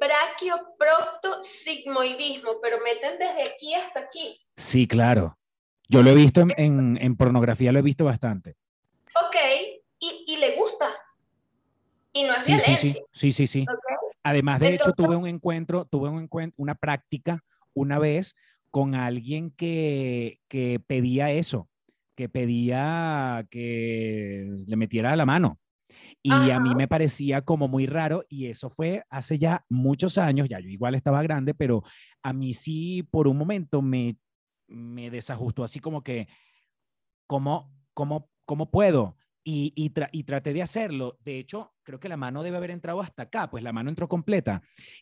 [0.00, 4.38] braquioproctosigmoidismo, pero meten desde aquí hasta aquí.
[4.56, 5.38] Sí, claro.
[5.88, 8.56] Yo lo he visto en, en- en pornografía, lo he visto bastante.
[9.26, 9.36] Ok,
[10.00, 10.94] y, y le gusta.
[12.12, 12.92] Y no es Sí, violencia.
[12.92, 13.66] sí, sí, sí, sí.
[14.28, 17.42] Además, de hecho, tuve un encuentro, tuve un encuentro, una práctica
[17.74, 18.34] una vez
[18.70, 21.68] con alguien que, que pedía eso,
[22.14, 25.58] que pedía que le metiera la mano.
[26.22, 30.48] Y a mí me parecía como muy raro y eso fue hace ya muchos años,
[30.48, 31.82] ya yo igual estaba grande, pero
[32.22, 34.16] a mí sí por un momento me,
[34.66, 36.28] me desajustó así como que,
[37.26, 39.16] ¿cómo, cómo, cómo puedo?
[39.50, 41.16] Y, y, tra- y traté de hacerlo.
[41.24, 44.06] De hecho, creo que la mano debe haber entrado hasta acá, pues la mano entró
[44.06, 44.60] completa.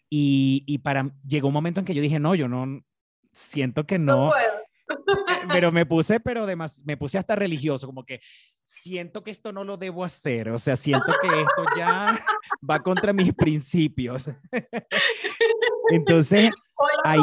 [0.08, 2.80] Y, y para, llegó un momento en que yo dije, no, yo no,
[3.32, 4.42] siento que No eh,
[5.50, 8.20] pero me puse, pero demás, me puse hasta religioso, como que
[8.64, 12.16] siento que esto no lo debo hacer, o sea, siento que esto ya
[12.70, 14.30] va contra mis principios.
[15.90, 16.50] Entonces,
[17.04, 17.20] ahí-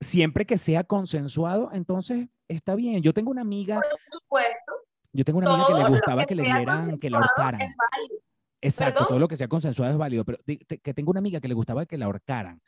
[0.00, 3.02] siempre que sea consensuado, entonces está bien.
[3.02, 4.72] Yo tengo una amiga, por supuesto.
[5.12, 7.60] Yo tengo una amiga que le gustaba que le dieran, que la ahorcaran.
[8.60, 9.08] Exacto, ¿Perdón?
[9.08, 11.54] todo lo que sea consensuado es válido, pero te- que tengo una amiga que le
[11.54, 12.60] gustaba que la ahorcaran.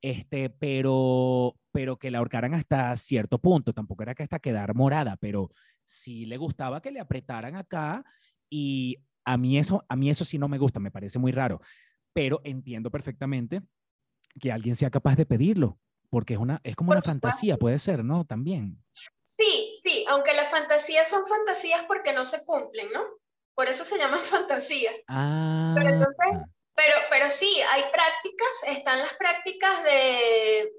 [0.00, 5.16] Este, pero, pero que la ahorcaran hasta cierto punto, tampoco era que hasta quedar morada,
[5.16, 5.50] pero
[5.84, 8.04] sí le gustaba que le apretaran acá
[8.50, 11.60] y a mí eso, a mí eso sí no me gusta, me parece muy raro,
[12.12, 13.62] pero entiendo perfectamente
[14.38, 15.78] que alguien sea capaz de pedirlo,
[16.10, 18.24] porque es una, es como Por una fantasía, puede ser, ¿no?
[18.24, 18.82] También.
[19.36, 23.04] Sí, sí, aunque las fantasías son fantasías porque no se cumplen, ¿no?
[23.54, 24.94] Por eso se llaman fantasías.
[25.08, 26.42] Ah, entonces-
[26.74, 30.72] Pero, pero sí, hay prácticas, están las prácticas de eh,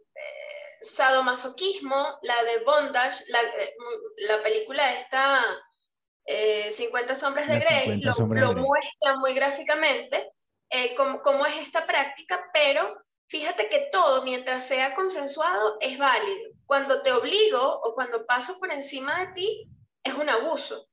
[0.82, 3.76] sadomasoquismo, la de bondage, la, eh,
[4.18, 5.44] la película esta
[6.26, 10.32] eh, 50 sombras de Grey 50 lo, muestra muy gráficamente
[10.70, 12.96] eh, cómo, cómo es esta práctica, pero
[13.28, 16.52] fíjate que todo, mientras sea consensuado, es válido.
[16.66, 19.68] Cuando te obligo o cuando paso por encima de ti,
[20.04, 20.88] es un abuso,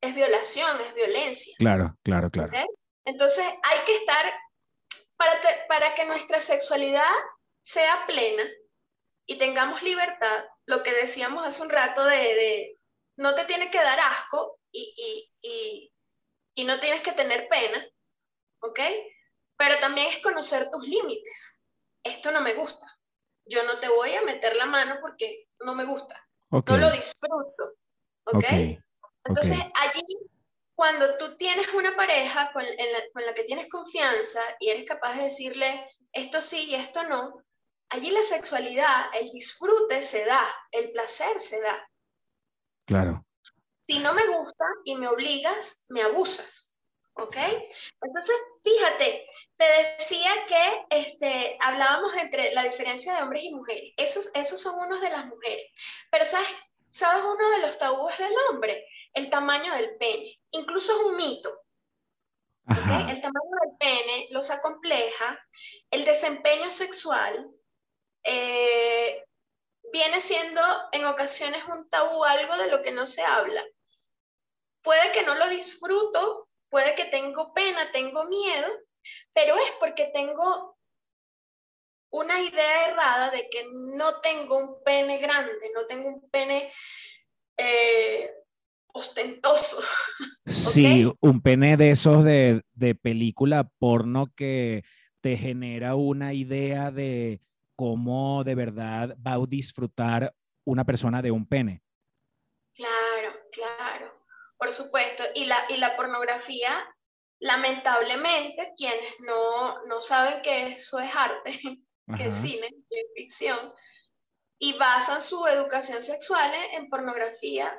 [0.00, 1.54] es violación, es violencia.
[1.58, 2.52] claro, claro, claro.
[3.04, 4.24] Entonces hay que estar,
[5.16, 7.10] para, te- para que nuestra sexualidad
[7.62, 8.44] sea plena
[9.26, 12.74] y tengamos libertad, lo que decíamos hace un rato de, de
[13.16, 14.94] no te tiene que dar asco y,
[15.42, 15.92] y, y,
[16.54, 17.84] y no tienes que tener pena,
[18.62, 18.80] ¿ok?
[19.56, 21.59] Pero también es conocer tus límites.
[22.02, 22.86] Esto no me gusta.
[23.44, 26.26] Yo no te voy a meter la mano porque no me gusta.
[26.50, 27.74] Ok, No lo disfruto,
[28.24, 28.36] ¿ok?
[28.36, 28.82] ok,
[29.24, 30.02] Entonces, allí,
[30.74, 34.86] cuando tú tienes una pareja con, en la, con la que tienes confianza y eres
[34.86, 37.44] capaz de decirle esto sí y esto no,
[37.90, 41.88] allí la sexualidad, el disfrute se da, el placer se da.
[42.86, 43.24] claro.
[43.82, 46.69] Si no me gusta y me obligas, me abusas.
[47.20, 47.36] ¿Ok?
[48.00, 53.92] Entonces, fíjate, te decía que este, hablábamos entre la diferencia de hombres y mujeres.
[53.96, 55.70] Esos, esos son unos de las mujeres.
[56.10, 56.48] Pero ¿sabes,
[56.90, 58.86] ¿sabes uno de los tabúes del hombre?
[59.12, 60.40] El tamaño del pene.
[60.52, 61.50] Incluso es un mito.
[61.50, 62.78] ¿ok?
[62.78, 63.10] Ajá.
[63.10, 65.38] El tamaño del pene los acompleja.
[65.90, 67.50] El desempeño sexual
[68.22, 69.24] eh,
[69.92, 73.64] viene siendo en ocasiones un tabú, algo de lo que no se habla.
[74.82, 78.66] Puede que no lo disfruto, puede que tengo pena, tengo miedo,
[79.32, 80.76] pero es porque tengo
[82.12, 86.72] una idea errada de que no tengo un pene grande, no tengo un pene
[87.56, 88.30] eh,
[88.88, 89.78] ostentoso.
[90.46, 94.82] Sí, un pene de esos de, de película porno que
[95.20, 97.40] te genera una idea de
[97.76, 101.82] cómo de verdad va a disfrutar una persona de un pene.
[102.74, 104.09] Claro, claro,
[104.60, 105.24] por supuesto.
[105.34, 106.86] Y la, y la pornografía,
[107.40, 111.50] lamentablemente, quienes no, no saben que eso es arte,
[112.16, 113.72] que es cine, que es ficción,
[114.58, 117.74] y basan su educación sexual en pornografía,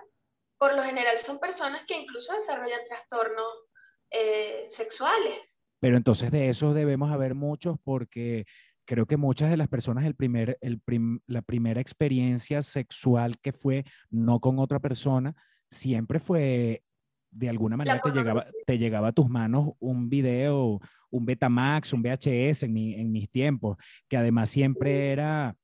[0.57, 3.67] por lo general son personas que incluso desarrollan trastornos
[4.09, 5.35] eh, sexuales.
[5.79, 8.45] Pero entonces de esos debemos haber muchos porque
[8.85, 10.81] creo que muchas de las personas, el primer, el
[11.27, 15.35] la primera experiencia sexual que fue no con otra persona,
[15.71, 16.83] siempre fue
[17.31, 22.03] de alguna manera te llegaba, te llegaba a tus manos un video, un Betamax, un
[22.03, 23.77] VHS en, mi, en mis tiempos,
[24.09, 25.55] que además siempre era,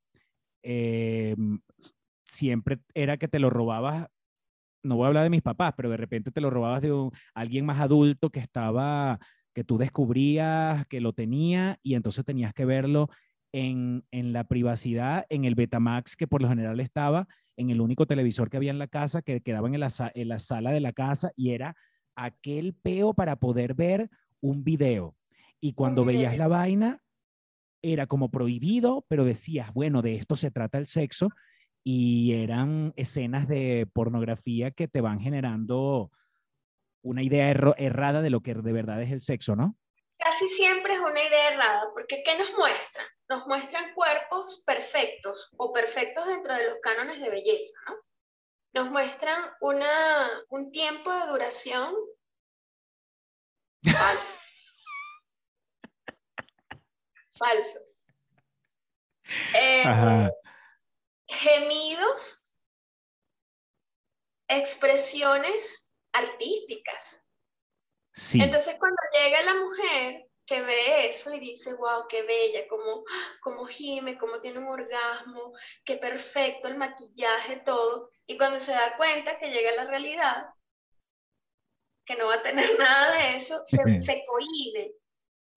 [0.64, 1.60] em,
[2.26, 4.08] siempre era que te lo robabas,
[4.82, 7.66] no voy a hablar de mis papás, pero de repente te lo robabas de alguien
[7.66, 9.20] más adulto que estaba
[9.54, 13.10] que tú descubrías que lo tenía y entonces tenías que verlo
[13.52, 18.06] en, en, la privacidad, en el Betamax que por lo general estaba en el único
[18.06, 20.94] televisor que había en la casa, que quedaba en la, en la sala de la
[20.94, 21.76] casa y era
[22.16, 25.16] aquel peo para poder ver un video.
[25.60, 27.02] Y cuando veías la vaina,
[27.82, 31.30] era como prohibido, pero decías, bueno, de esto se trata el sexo
[31.84, 36.12] y eran escenas de pornografía que te van generando
[37.02, 39.76] una idea errada de lo que de verdad es el sexo, ¿no?
[40.20, 43.06] Casi siempre es una idea errada, porque ¿qué nos muestran?
[43.30, 47.98] Nos muestran cuerpos perfectos o perfectos dentro de los cánones de belleza, ¿no?
[48.74, 51.94] Nos muestran una, un tiempo de duración
[53.84, 54.36] falso.
[57.38, 57.80] falso.
[59.56, 60.32] Eh,
[61.28, 62.42] gemidos,
[64.48, 67.30] expresiones artísticas.
[68.14, 68.42] Sí.
[68.42, 73.04] Entonces cuando llega la mujer que ve eso y dice, wow, qué bella, como,
[73.42, 78.10] como gime, como tiene un orgasmo, qué perfecto el maquillaje, todo.
[78.26, 80.48] Y cuando se da cuenta que llega a la realidad,
[82.06, 84.96] que no va a tener nada de eso, se, se cohibe.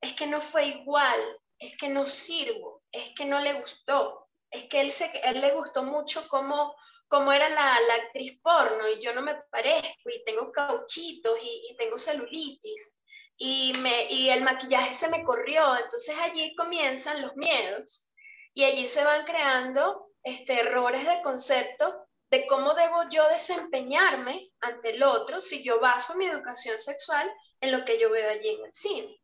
[0.02, 1.20] Es que no fue igual,
[1.60, 5.52] es que no sirvo, es que no le gustó, es que él, se, él le
[5.52, 6.74] gustó mucho como
[7.06, 11.74] como era la, la, actriz porno y yo no me parezco y tengo cauchitos y,
[11.76, 12.99] tengo celulitis
[13.42, 15.62] y, me, y el maquillaje se me corrió.
[15.82, 18.10] Entonces allí comienzan los miedos
[18.52, 24.94] y allí se van creando este, errores de concepto de cómo debo yo desempeñarme ante
[24.94, 27.28] el otro si yo baso mi educación sexual
[27.60, 29.16] en lo que yo veo allí en el cine.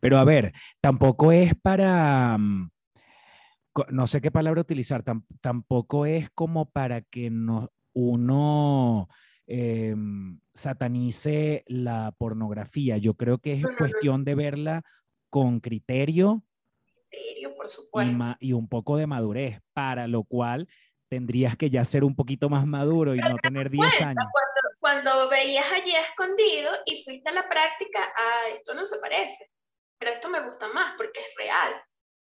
[0.00, 2.38] Pero a ver, tampoco es para...
[2.38, 2.70] Mm,
[3.90, 5.04] no sé qué palabra utilizar,
[5.40, 9.08] tampoco es como para que no, uno
[9.46, 12.96] em, satanice la pornografía.
[12.98, 14.82] Yo creo que es cuestión de verla
[15.30, 16.42] con criterio.
[17.10, 18.36] Criterio, por supuesto.
[18.40, 20.68] Y, un poco de madurez, para lo cual
[21.08, 24.26] tendrías que ya ser un poquito más maduro y no tener 10 años.
[24.32, 29.50] Cuando, cuando veías allí escondido y fuiste a la práctica, ah, esto no se parece,
[29.98, 31.74] pero esto me gusta más porque es real.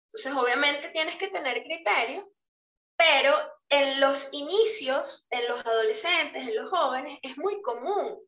[0.06, 2.28] Entonces, obviamente tienes que tener criterio,
[2.96, 3.36] pero
[3.68, 8.20] en los inicios, en los adolescentes, en los jóvenes, es muy común.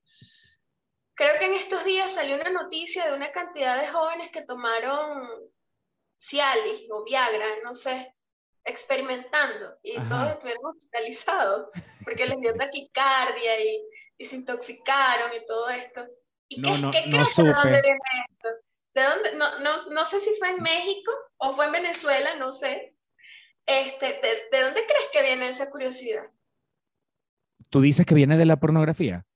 [1.15, 5.29] Creo que en estos días salió una noticia de una cantidad de jóvenes que tomaron
[6.19, 8.15] Cialis o Viagra, no sé,
[8.65, 11.69] experimentando y todos estuvieron hospitalizados
[12.05, 13.81] porque les dio taquicardia y,
[14.19, 16.07] y se intoxicaron y todo esto.
[16.49, 17.99] ¿Y qué, no, ¿qué no de dónde viene
[18.31, 18.49] esto?
[18.95, 19.35] ¿De dónde?
[19.35, 22.96] No, no, no, sé si fue en México o fue en Venezuela, no sé.
[23.67, 24.21] Este,
[24.53, 26.25] de, dónde crees que viene esa curiosidad?
[27.69, 29.27] ¿Tú dices que viene de la pornografía?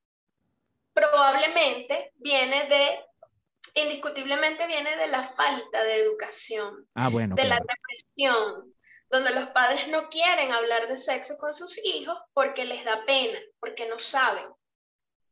[0.95, 8.73] Probablemente viene de, indiscutiblemente viene de la falta de educación, ah, bueno, de la represión,
[9.11, 13.39] donde los padres no quieren hablar de sexo con sus hijos porque les da pena,
[13.59, 14.47] porque no saben,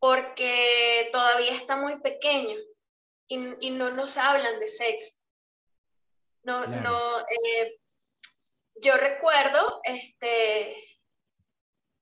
[0.00, 2.56] porque todavía está muy pequeño
[3.28, 5.18] y, no nos hablan de sexo.
[6.42, 7.78] No, no, eh,
[8.80, 10.76] yo recuerdo, este,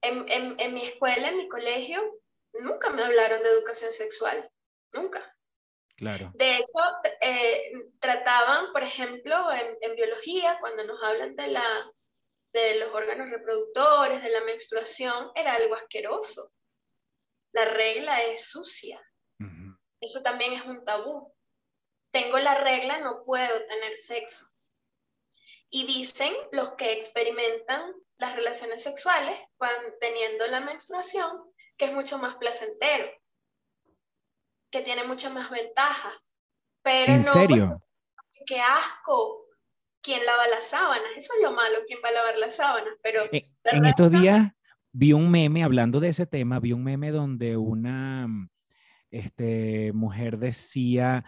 [0.03, 2.01] en, en, mi escuela, en mi colegio,
[2.53, 4.51] nunca me hablaron de educación sexual,
[4.93, 5.35] nunca.
[5.97, 6.31] Claro.
[6.35, 6.83] De hecho,
[7.23, 11.91] eh, trataban, por ejemplo, en, en, biología, cuando nos hablan de, la,
[12.53, 16.53] de los órganos reproductores, de la menstruación, era algo asqueroso.
[17.53, 19.01] La regla es sucia.
[19.99, 21.33] Esto también es un tabú.
[22.11, 24.56] Tengo la regla, no puedo tener sexo.
[25.71, 31.43] Y dicen los que experimentan las relaciones sexuales cuando, teniendo la menstruación
[31.77, 33.09] que es mucho más placentero,
[34.71, 36.37] que tiene muchas más ventajas.
[36.83, 37.83] Pero ¿En no, serio?
[38.47, 39.45] qué asco.
[40.03, 41.09] ¿Quién lava las sábanas?
[41.17, 42.95] Eso es lo malo, ¿quién va a lavar las sábanas?
[43.03, 44.53] Pero Eh, de en estos días
[44.93, 48.29] vi un meme hablando de ese tema, vi un meme donde una
[49.11, 51.25] este, mujer decía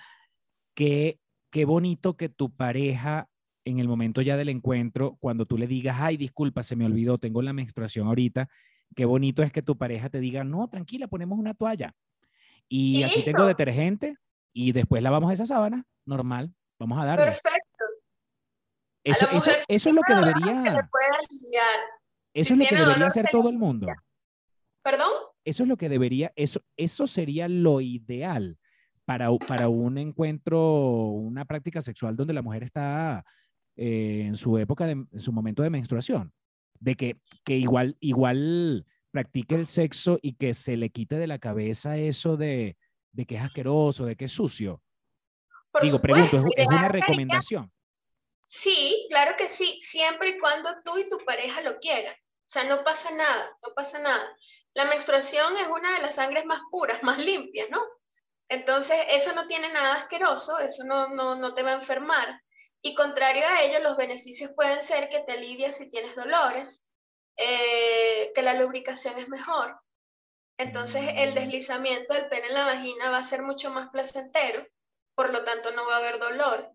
[0.75, 1.19] que
[1.51, 3.29] qué bonito que tu pareja
[3.69, 7.19] en el momento ya del encuentro, cuando tú le digas, ay, disculpa, se me olvidó,
[7.19, 8.49] tengo la menstruación ahorita,
[8.95, 11.95] qué bonito es que tu pareja te diga, no, tranquila, ponemos una toalla.
[12.69, 14.17] Y Y aquí tengo detergente
[14.53, 17.27] y después lavamos esa sábana, normal, vamos a darle.
[17.27, 17.85] Perfecto.
[19.05, 20.89] Eso, eso, eso es lo que debería, aliviar.
[22.35, 23.87] eso si es lo que debería hacer todo el mundo.
[24.83, 25.11] ¿Perdón?
[25.45, 28.59] Eso es lo que debería, eso, eso sería lo ideal
[29.05, 33.25] para, para un encuentro, una práctica sexual donde la mujer está
[33.79, 36.33] eh, en su época, de, en su momento de menstruación.
[36.81, 41.39] De que, que igual, igual practique el sexo y que se le quite de la
[41.39, 42.77] cabeza eso de,
[43.13, 44.83] de que es asqueroso, de que es sucio.
[45.71, 47.73] Por Digo, pregunto, ¿es, es una recomendación?
[48.45, 52.15] Sí, claro que sí, siempre y cuando tú y tu pareja lo quieran.
[52.15, 54.27] O sea, no pasa nada, no pasa nada.
[54.75, 57.81] La menstruación es una de las sangres más puras, más limpias, ¿no?
[58.49, 62.43] Entonces, eso no tiene nada asqueroso, eso no, no, no te va a enfermar.
[62.83, 66.87] Y contrario a ello, los beneficios pueden ser que te alivias si tienes dolores,
[67.37, 69.81] eh, que la lubricación es mejor.
[70.59, 71.35] Entonces, el Mm.
[71.35, 74.67] deslizamiento del pene en la vagina va a ser mucho más placentero,
[75.15, 76.73] por lo tanto, no va a haber dolor.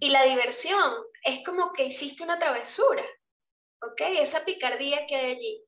[0.00, 3.04] Y la diversión es como que hiciste una travesura,
[3.82, 4.00] ¿ok?
[4.18, 5.64] Esa picardía que hay allí.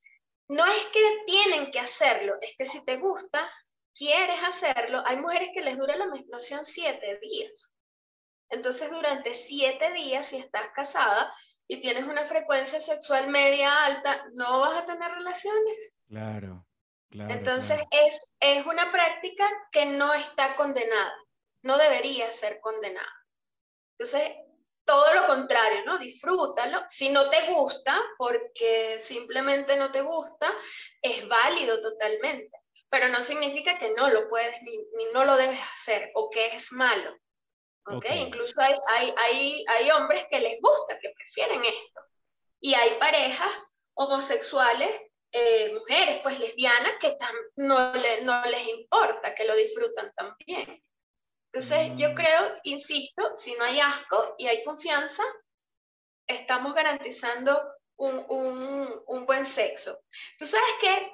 [0.49, 3.51] No es que tienen que hacerlo, es que si te gusta,
[3.95, 5.03] quieres hacerlo.
[5.07, 7.74] Hay mujeres que les dura la menstruación siete días.
[8.55, 11.35] Entonces, durante siete días, si estás casada
[11.67, 15.93] y tienes una frecuencia sexual media alta, no vas a tener relaciones.
[16.09, 16.67] Claro,
[17.11, 17.33] claro.
[17.33, 18.07] Entonces, claro.
[18.07, 21.15] es, es una práctica que no está condenada,
[21.63, 23.13] no debería ser condenada.
[23.99, 24.37] Entonces,
[24.85, 25.99] todo lo contrario, ¿no?
[25.99, 26.85] Disfrútalo.
[26.89, 30.53] Si no te gusta, porque simplemente no te gusta,
[31.01, 32.57] es válido totalmente.
[32.91, 36.47] Pero no significa que no lo puedes ni, ni no lo debes hacer o que
[36.47, 37.17] es malo.
[37.87, 37.97] ¿Ok?
[37.97, 38.07] Ok.
[38.15, 42.01] Incluso hay, hay, hay, hay hombres que les gusta, que prefieren esto.
[42.61, 44.91] Y hay parejas homosexuales,
[45.33, 50.83] eh, mujeres pues lesbianas, que tam- no, le- no les importa, que lo disfrutan también.
[51.53, 52.15] Entonces, yo Mm.
[52.15, 55.23] creo, insisto, si no hay asco y hay confianza,
[56.27, 57.63] estamos garantizando
[57.97, 60.01] un, un- un buen sexo.
[60.39, 61.13] Tú sabes que,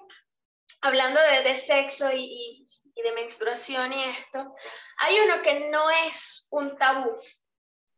[0.83, 2.60] hablando de, de sexo y, y-
[2.95, 4.55] y de menstruación y esto,
[4.99, 7.17] hay uno que no es un tabú,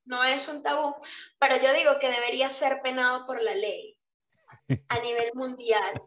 [0.04, 0.94] no es un tabú,
[1.38, 3.98] pero yo digo que debería ser penado por la ley
[4.88, 6.02] a nivel mundial,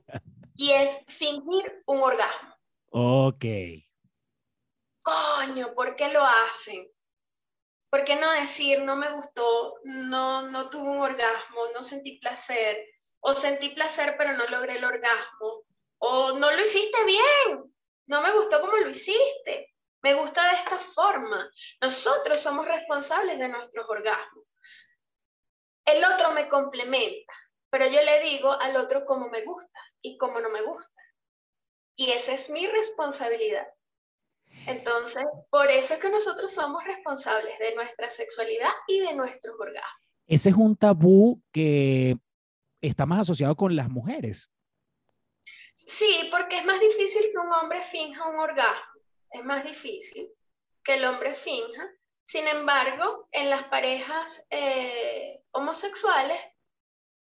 [0.56, 2.56] y es fingir un orgasmo.
[2.92, 3.46] Ok.
[5.02, 6.90] coño, ¿por qué lo hacen?
[7.90, 12.88] ¿Por qué no decir, no me gustó, no, no tuve un orgasmo, no sentí placer,
[13.20, 15.64] o sentí placer pero no logré el orgasmo,
[16.00, 17.75] o no lo hiciste bien,
[18.08, 21.50] no me gustó como lo hiciste, me gusta de esta forma.
[21.82, 24.46] Nosotros somos responsables de nuestros orgasmos.
[25.86, 27.34] El otro me complementa,
[27.70, 31.02] pero yo le digo al otro cómo me gusta y cómo no me gusta.
[31.96, 33.68] Y esa es mi responsabilidad.
[34.68, 40.02] Entonces, por eso es que nosotros somos responsables de nuestra sexualidad y de nuestros orgasmos.
[40.28, 42.18] Ese es un tabú que
[42.82, 44.50] está más asociado con las mujeres.
[45.76, 49.02] Sí, porque es más difícil que un hombre finja un orgasmo.
[49.32, 50.30] Es más difícil
[50.84, 51.90] que el hombre finja.
[52.24, 56.40] Sin embargo, en las parejas eh, homosexuales,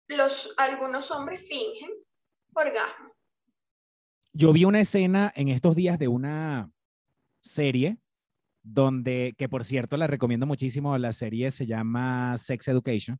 [0.08, 1.90] los, algunos hombres fingen
[2.54, 3.14] orgasmo.
[4.32, 6.70] Yo vi una escena en estos días de una
[7.42, 7.98] serie
[8.62, 13.18] donde, que por cierto la recomiendo muchísimo, la serie se llama Sex Education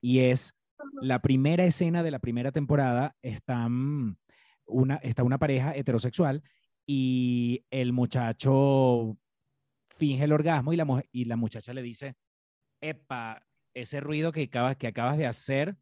[0.00, 0.54] y es
[1.00, 4.16] la primera escena de la primera temporada, están
[4.66, 6.42] una, está una pareja heterosexual
[6.86, 9.16] y el muchacho
[9.96, 12.16] finge el orgasmo y la, y la muchacha le dice,
[12.80, 15.76] epa, ese ruido que acabas, que acabas de hacer,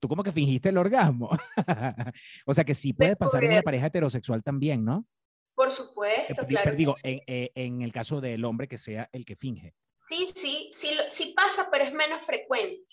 [0.00, 1.30] tú como que fingiste el orgasmo.
[2.46, 5.06] o sea que sí puede pasar en una pareja heterosexual también, ¿no?
[5.54, 6.64] Por Eh, supuesto, di- claro.
[6.64, 9.74] pero digo, en, eh, en el caso del hombre que sea el que finge.
[10.08, 12.84] Sí, sí, sí, sí pasa, pero es menos frecuente.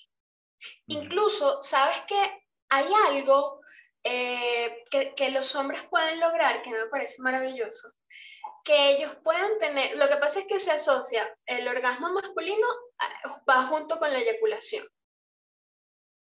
[0.87, 2.15] Incluso, ¿sabes qué?
[2.69, 3.59] Hay algo
[4.03, 7.89] eh, que, que los hombres pueden lograr, que me parece maravilloso,
[8.63, 12.67] que ellos puedan tener, lo que pasa es que se asocia el orgasmo masculino
[13.49, 14.85] va junto con la eyaculación.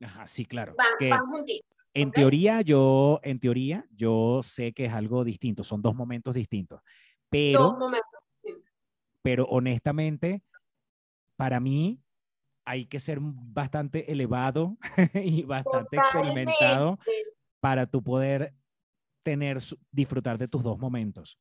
[0.00, 0.74] Ajá, sí, claro.
[0.78, 1.66] Va, que va juntito.
[1.94, 2.14] en ¿ok?
[2.14, 6.80] teoría, yo, en teoría, yo sé que es algo distinto, son dos momentos distintos.
[7.28, 8.72] Pero, Dos momentos distintos.
[9.22, 10.42] pero honestamente,
[11.36, 12.02] para mí
[12.64, 14.76] hay que ser bastante elevado
[15.14, 17.32] y bastante experimentado Totalmente.
[17.62, 18.52] Para tu poder
[19.24, 19.58] tener,
[19.92, 21.38] disfrutar de tus dos momentos.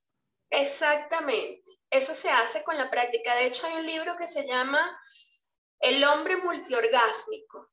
[0.51, 1.63] Exactamente.
[1.89, 3.35] Eso se hace con la práctica.
[3.35, 4.79] De hecho, hay un libro que se llama
[5.79, 7.71] El hombre multiorgásmico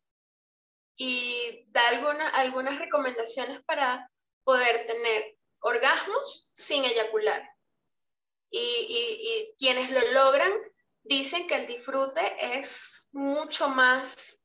[0.96, 4.10] y da alguna- algunas recomendaciones para
[4.44, 7.46] poder tener orgasmos sin eyacular.
[8.50, 10.52] Y- y quienes lo logran
[11.02, 14.37] dicen que el disfrute es mucho más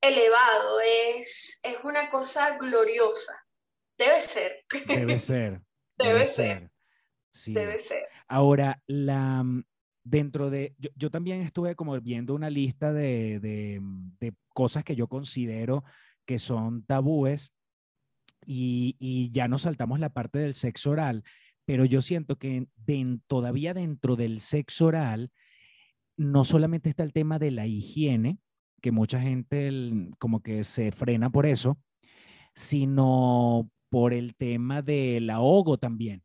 [0.00, 0.80] elevado,
[1.16, 3.32] es, es una cosa gloriosa.
[3.98, 5.60] Debe ser, Debe ser.
[5.98, 6.70] Debe ser.
[7.32, 7.52] Sí.
[7.54, 8.04] debe ser.
[8.26, 9.64] Ahora, la, mm,
[10.02, 14.82] dentro de, yo, yo también estuve como viendo una lista de, de, mm, de cosas
[14.84, 15.84] que yo considero
[16.26, 17.54] que son tabúes
[18.46, 21.22] y, y ya nos saltamos la parte del sexo oral,
[21.66, 25.30] pero yo siento que den- todavía dentro del sexo oral
[26.16, 28.38] no solamente está el tema de la higiene,
[28.80, 29.70] que mucha gente
[30.18, 31.78] como que se frena por eso,
[32.54, 36.22] sino por el tema del ahogo también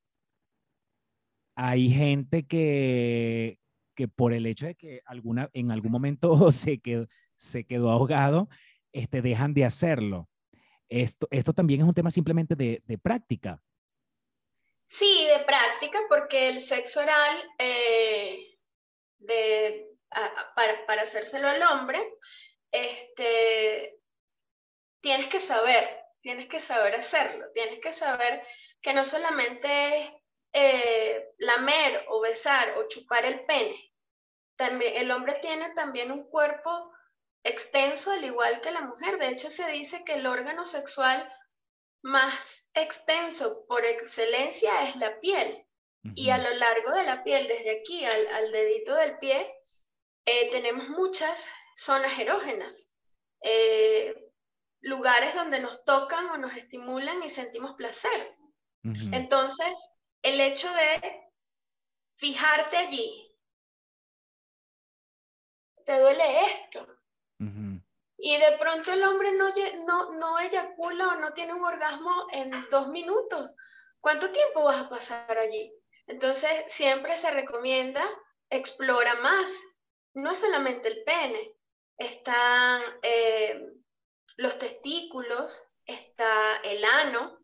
[1.56, 3.60] hay gente que,
[3.96, 8.50] que por el hecho de que alguna, en algún momento se quedó, se quedó ahogado,
[8.92, 10.30] este, dejan de hacerlo.
[10.90, 13.62] Esto, esto también es un tema simplemente de, de práctica.
[14.88, 18.60] Sí, de práctica, porque el sexo oral, eh,
[19.18, 19.85] de,
[20.16, 22.00] a- para, para hacérselo al hombre,
[22.72, 24.00] este,
[25.02, 28.46] tienes que saber, tienes que saber hacerlo, tienes que saber
[28.82, 30.12] que no solamente es
[30.54, 33.94] eh, lamer o besar o chupar el pene,
[34.58, 36.92] también, el hombre tiene también un cuerpo
[37.44, 39.18] extenso al igual que la mujer.
[39.20, 41.30] De hecho, se dice que el órgano sexual
[42.04, 45.66] más extenso por excelencia es la piel.
[46.16, 49.54] Y a lo largo de la piel, desde aquí al, al dedito del pie,
[50.26, 52.96] eh, tenemos muchas zonas erógenas,
[53.42, 54.16] eh,
[54.82, 58.38] lugares donde nos tocan o nos estimulan y sentimos placer.
[58.84, 59.10] Ujú.
[59.12, 59.78] Entonces,
[60.22, 61.32] el hecho de
[62.16, 63.22] fijarte allí,
[65.86, 66.82] te duele esto,
[67.40, 67.80] Ujú.
[68.18, 69.50] y de pronto el hombre no,
[69.86, 73.52] no, no eyacula o no tiene un orgasmo en dos minutos.
[74.00, 75.72] ¿Cuánto tiempo vas a pasar allí?
[76.08, 78.08] Entonces, siempre se recomienda
[78.50, 79.54] explora más.
[80.16, 81.54] No es solamente el pene,
[81.98, 83.74] están eh,
[84.38, 87.40] los testículos, está el ano,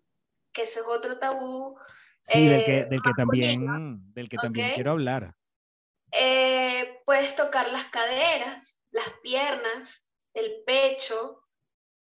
[0.54, 1.78] que ese es otro tabú.
[2.22, 4.38] Sí, del que, eh, del que también, del que
[4.74, 5.36] quiero hablar.
[6.12, 11.41] Eh, puedes tocar las caderas, las piernas, el pecho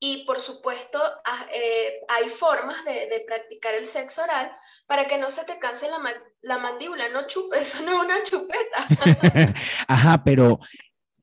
[0.02, 4.52] y por supuesto ah, eh, hay formas de, de practicar el sexo oral
[4.88, 8.06] para que no se te canse la, ma- la mandíbula, no chupes, eso no es
[8.06, 9.54] una chupeta.
[9.88, 10.60] Ajá, pero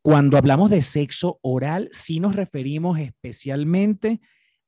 [0.03, 4.21] cuando hablamos de sexo oral, sí nos referimos especialmente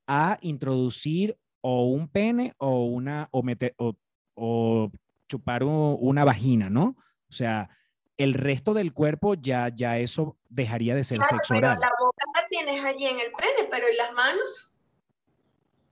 [0.06, 3.94] a introducir o un pene o una o meter o,
[4.34, 4.90] o
[5.28, 6.96] chupar una vagina, ¿no?
[7.28, 7.68] O sea,
[8.16, 11.78] el resto del cuerpo ya ya eso dejaría de ser Claro, sexo oral.
[11.78, 14.74] la boca tienes allí en el pene, pero en las manos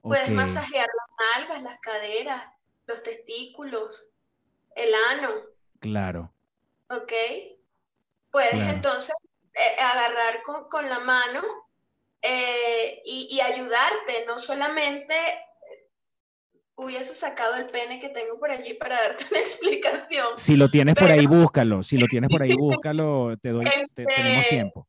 [0.01, 2.49] puedes masajear las nalgas, las caderas,
[2.85, 4.09] los testículos,
[4.75, 5.29] el ano.
[5.79, 6.33] claro.
[6.89, 7.11] ¿ok?
[8.31, 8.71] Puedes Claro.
[8.73, 9.15] entonces
[9.53, 11.41] eh, agarrar con, con la mano
[12.21, 15.13] eh, y, y ayudarte, no solamente
[16.75, 20.37] hubiese sacado el pene que tengo por allí para darte una explicación.
[20.37, 21.81] Si lo tienes por ahí, búscalo.
[21.83, 23.35] Si lo tienes por ahí, búscalo.
[23.41, 24.87] Te doy, te- tenemos Este- tiempo.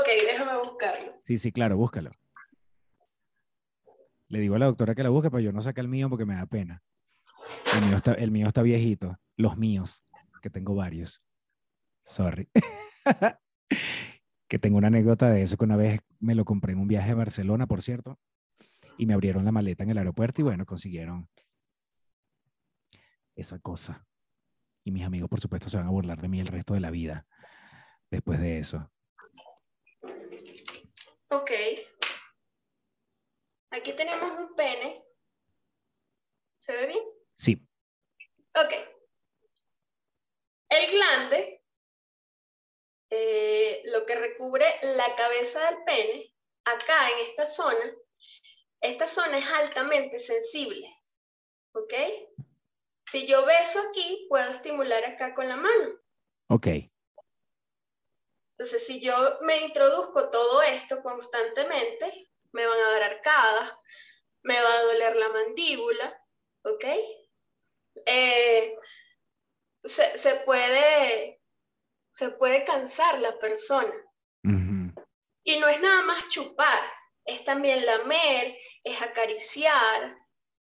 [0.00, 1.12] Ok, déjame buscarlo.
[1.24, 2.10] Sí, sí, claro, búscalo.
[4.28, 6.24] Le digo a la doctora que la busque, pero yo no saca el mío porque
[6.24, 6.82] me da pena.
[7.74, 9.18] El mío está, el mío está viejito.
[9.36, 10.02] Los míos,
[10.40, 11.22] que tengo varios.
[12.04, 12.48] Sorry.
[14.48, 17.10] que tengo una anécdota de eso que una vez me lo compré en un viaje
[17.10, 18.18] a Barcelona, por cierto,
[18.96, 21.28] y me abrieron la maleta en el aeropuerto y bueno, consiguieron
[23.34, 24.06] esa cosa.
[24.84, 26.90] Y mis amigos, por supuesto, se van a burlar de mí el resto de la
[26.90, 27.26] vida
[28.10, 28.90] después de eso.
[31.32, 31.50] Ok.
[33.70, 35.02] Aquí tenemos un pene.
[36.58, 37.04] ¿Se ve bien?
[37.34, 37.66] Sí.
[38.54, 38.72] Ok.
[40.68, 41.64] El glande,
[43.10, 46.34] eh, lo que recubre la cabeza del pene,
[46.66, 47.96] acá en esta zona,
[48.82, 50.86] esta zona es altamente sensible.
[51.72, 51.94] ¿Ok?
[53.06, 55.98] Si yo beso aquí, puedo estimular acá con la mano.
[56.50, 56.66] Ok.
[58.62, 63.74] Entonces, si yo me introduzco todo esto constantemente, me van a dar arcadas,
[64.42, 66.22] me va a doler la mandíbula,
[66.62, 66.84] ¿ok?
[68.06, 68.76] Eh,
[69.82, 71.40] se, puede,
[72.12, 73.92] se puede cansar la persona.
[75.42, 76.84] Y no es nada más chupar,
[77.24, 80.16] es también lamer, es acariciar,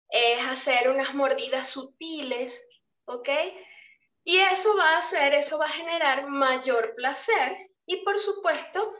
[0.09, 2.61] es hacer unas mordidas sutiles,
[3.05, 3.29] ¿ok?
[4.25, 7.57] Y eso va a hacer, eso va a generar mayor placer
[7.87, 8.93] y por supuesto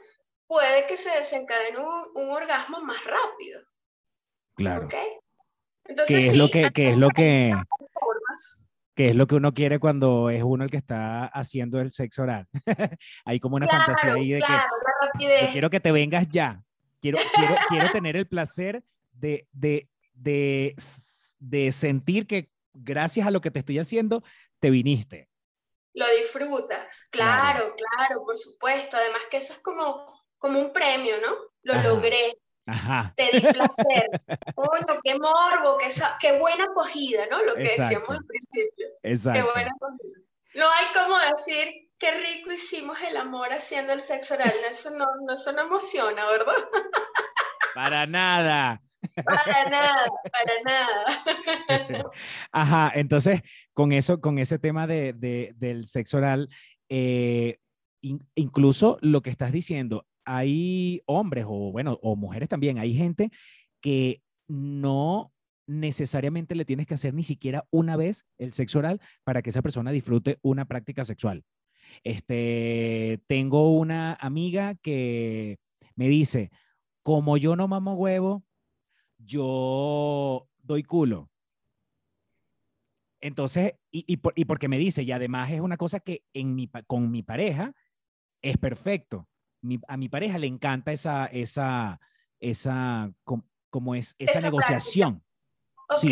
[0.47, 3.61] puede que se desencadene un, un orgasmo más rápido.
[4.55, 4.87] Claro.
[5.85, 7.53] Entonces, ¿Qué es lo que, qué es lo que,
[8.95, 12.23] qué es lo que uno quiere cuando es uno el que está haciendo el sexo
[12.23, 12.47] oral?
[13.25, 16.61] Hay como una fantasía ahí de que quiero que te vengas ya.
[17.01, 20.75] Quiero, quiero, quiero tener el placer de, de, de,
[21.39, 24.23] de sentir que gracias a lo que te estoy haciendo,
[24.59, 25.29] te viniste
[25.95, 28.97] lo disfrutas, claro, claro, por supuesto.
[28.97, 30.05] Además que eso es como,
[30.37, 31.35] como un premio, ¿no?
[31.63, 32.33] Lo logré.
[32.67, 33.13] Ajá.
[33.15, 34.09] Te di placer.
[34.55, 35.89] Bueno, qué morbo, qué,
[36.19, 37.43] qué buena acogida, ¿no?
[37.43, 38.87] Lo que decíamos al principio.
[39.03, 39.39] Exacto.
[39.39, 40.19] Qué buena acogida.
[40.55, 44.53] No hay como decir qué rico hicimos el amor haciendo el sexo oral.
[44.69, 46.55] Eso no, eso no emociona, ¿verdad?
[47.75, 48.81] Para nada.
[49.23, 52.11] Para nada, para nada.
[52.51, 53.41] Ajá, entonces
[53.75, 55.13] con eso, con ese tema de,
[55.57, 56.49] del sexo oral,
[56.89, 57.59] eh,
[58.33, 63.29] incluso lo que estás diciendo, hay hombres o bueno, o mujeres también, hay gente
[63.81, 65.33] que no
[65.67, 69.61] necesariamente le tienes que hacer ni siquiera una vez el sexo oral para que esa
[69.61, 71.43] persona disfrute una práctica sexual.
[72.03, 75.57] Este, tengo una amiga que
[75.95, 76.49] me dice,
[77.03, 78.45] como yo no mamo huevo,
[79.17, 81.29] yo doy culo.
[83.25, 87.09] Entonces, y, y, porque me dice, y además es una cosa que en mi, con
[87.09, 87.73] mi pareja
[88.39, 89.27] es perfecto.
[89.87, 91.99] a mi pareja le encanta esa, esa,
[92.39, 93.11] esa,
[93.71, 95.23] como es, esa, negociación.
[95.89, 96.11] Ok,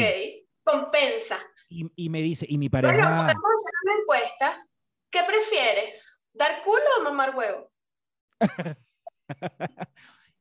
[0.63, 1.37] compensa.
[1.69, 2.95] Y, me dice, y mi pareja...
[2.95, 4.67] Bueno, podemos hacer una encuesta.
[5.11, 6.27] ¿Qué prefieres?
[6.33, 7.71] ¿Dar culo o mamar huevo?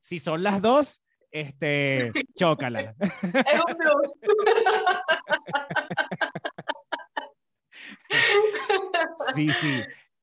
[0.00, 2.94] si son las dos, este, chócala.
[3.00, 4.16] Es un plus.
[9.34, 9.82] Sí, sí.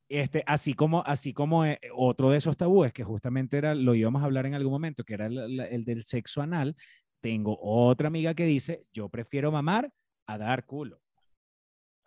[0.09, 4.21] Este, así como, así como eh, otro de esos tabúes que justamente era, lo íbamos
[4.21, 6.75] a hablar en algún momento, que era el, del sexo anal,
[7.21, 9.91] tengo otra amiga que dice, yo prefiero mamar
[10.27, 10.99] a dar culo.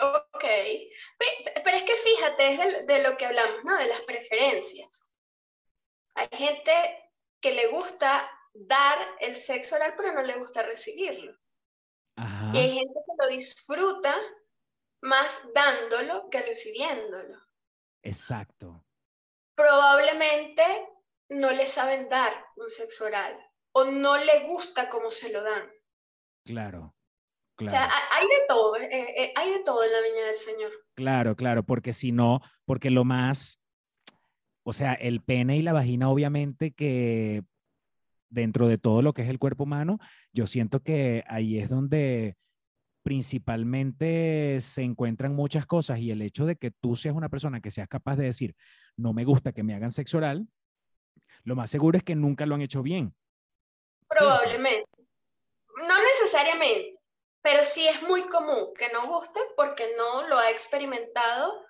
[0.01, 0.45] Ok,
[1.65, 3.77] pero es que fíjate, es de, de lo que hablamos, ¿no?
[3.79, 5.17] De las preferencias.
[6.15, 6.73] Hay gente
[7.41, 11.37] que le gusta dar el sexo oral, pero no le gusta recibirlo.
[12.53, 14.15] Y hay gente que lo disfruta
[15.03, 17.39] más dándolo que recibiéndolo.
[18.03, 18.85] Exacto.
[19.55, 20.63] Probablemente
[21.29, 23.37] no le saben dar un sexo oral
[23.73, 25.71] o no le gusta cómo se lo dan.
[26.45, 26.95] Claro.
[27.55, 27.67] Claro.
[27.67, 30.71] O sea, hay de todo, eh, eh, hay de todo en la viña del Señor.
[30.95, 33.61] Claro, claro, porque si no, porque lo más,
[34.65, 37.43] o sea, el pene y la vagina obviamente que
[38.31, 39.99] dentro de todo lo que es el cuerpo humano,
[40.33, 42.37] yo siento que ahí es donde
[43.03, 47.71] principalmente se encuentran muchas cosas y el hecho de que tú seas una persona que
[47.71, 48.55] seas capaz de decir,
[48.97, 50.47] no me gusta que me hagan sexo oral,
[51.45, 53.15] lo más seguro es que nunca lo han hecho bien.
[54.09, 54.89] Probablemente.
[55.89, 56.99] No necesariamente,
[57.41, 61.67] pero sí es muy común que no guste porque no lo ha experimentado,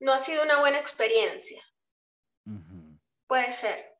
[0.00, 1.62] no ha sido una buena experiencia.
[3.26, 3.96] Puede ser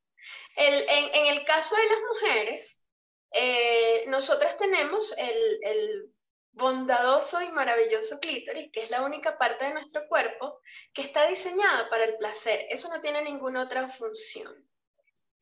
[0.56, 2.84] en, el caso de las mujeres,
[3.32, 6.12] eh, nosotras tenemos el,
[6.56, 10.60] bondadoso y maravilloso clítoris, que es la única parte de nuestro cuerpo
[10.92, 12.66] que está diseñada para el placer.
[12.70, 14.52] Eso no tiene ninguna otra función.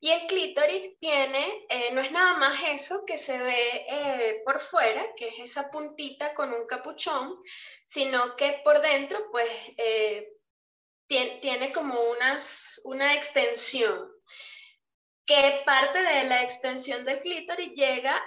[0.01, 4.59] Y el clítoris tiene, eh, no es nada más eso que se ve eh, por
[4.59, 7.41] fuera, que es esa puntita con un capuchón,
[7.85, 9.49] sino que por dentro, pues,
[11.07, 14.11] tiene, tiene, como unas, una extensión
[15.25, 18.21] que parte de la extensión del clítoris llega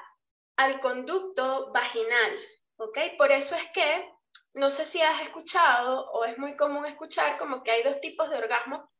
[0.56, 2.38] al conducto vaginal,
[2.78, 2.98] ¿ok?
[3.16, 4.10] Por eso es que,
[4.54, 8.30] no sé si has escuchado o es muy común escuchar como que hay dos tipos
[8.30, 8.90] de orgasmo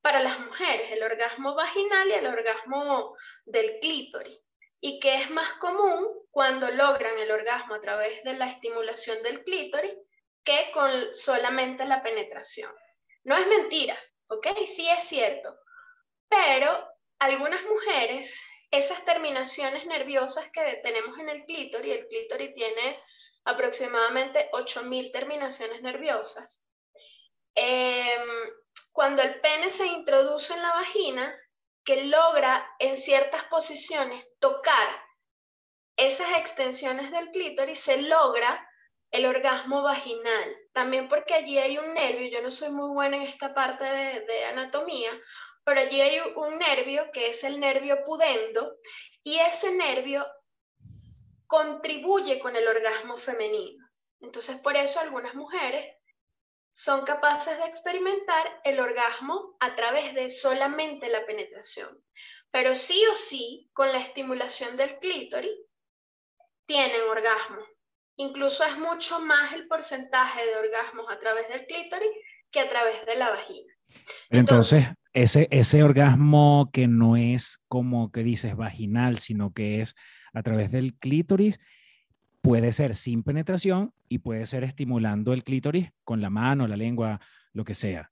[0.00, 4.40] para las mujeres, el orgasmo vaginal y el orgasmo del clítoris,
[4.80, 9.44] y que es más común cuando logran el orgasmo a través de la estimulación del
[9.44, 9.94] clítoris
[10.44, 12.74] que con solamente la penetración.
[13.24, 14.48] No es mentira, ¿ok?
[14.66, 15.56] Sí es cierto,
[16.28, 16.88] pero
[17.20, 23.00] algunas mujeres, esas terminaciones nerviosas que tenemos en el clítoris, el clítoris tiene
[23.44, 26.66] aproximadamente 8.000 terminaciones nerviosas.
[27.54, 28.28] Em,
[28.92, 31.34] cuando el pene se introduce en la vagina,
[31.84, 34.88] que logra en ciertas posiciones tocar
[35.96, 38.68] esas extensiones del clítoris, se logra
[39.10, 40.56] el orgasmo vaginal.
[40.72, 44.44] También porque allí hay un nervio, yo no soy muy buena en esta parte de,
[44.44, 45.10] anatomía,
[45.64, 48.76] pero allí hay un nervio que es el nervio pudendo
[49.22, 50.26] y ese nervio
[51.52, 53.86] contribuye con el orgasmo femenino.
[54.22, 55.84] Entonces, por eso algunas mujeres
[56.74, 62.02] son capaces de experimentar el orgasmo a través de solamente la penetración.
[62.50, 65.52] Pero sí o sí, con la estimulación del clítoris,
[66.64, 67.62] tienen orgasmo.
[68.16, 72.12] Incluso es mucho más el porcentaje de orgasmos a través del clítoris
[72.50, 73.74] que a través de la vagina.
[74.30, 79.94] Entonces, ese, ese orgasmo que no es como que dices vaginal, sino que es
[80.32, 81.60] a través del clítoris,
[82.40, 87.20] puede ser sin penetración y puede ser estimulando el clítoris con la mano, la lengua,
[87.52, 88.10] lo que sea.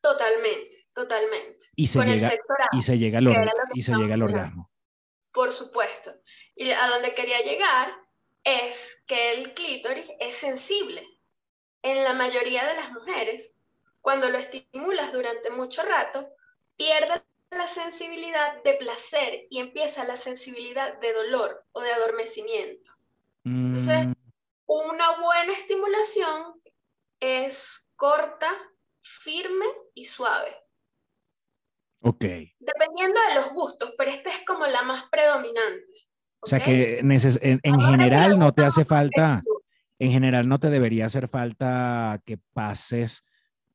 [0.00, 1.64] Totalmente, totalmente.
[1.74, 2.30] Y se, llega,
[2.72, 3.28] y se llega al,
[3.72, 4.70] y se llega al orgasmo.
[5.32, 6.12] Por supuesto.
[6.54, 7.92] Y a donde quería llegar
[8.44, 11.02] es que el clítoris es sensible.
[11.82, 13.56] En la mayoría de las mujeres,
[14.00, 16.28] cuando lo estimulas durante mucho rato,
[16.76, 17.22] pierde
[17.56, 22.92] la sensibilidad de placer y empieza la sensibilidad de dolor o de adormecimiento.
[23.44, 24.12] Entonces, mm.
[24.66, 26.60] una buena estimulación
[27.20, 28.50] es corta,
[29.00, 30.56] firme y suave.
[32.00, 32.24] Ok.
[32.58, 36.04] Dependiendo de los gustos, pero esta es como la más predominante.
[36.40, 39.40] O sea que en, general no te hace falta,
[39.98, 43.24] en general no te debería hacer falta que pases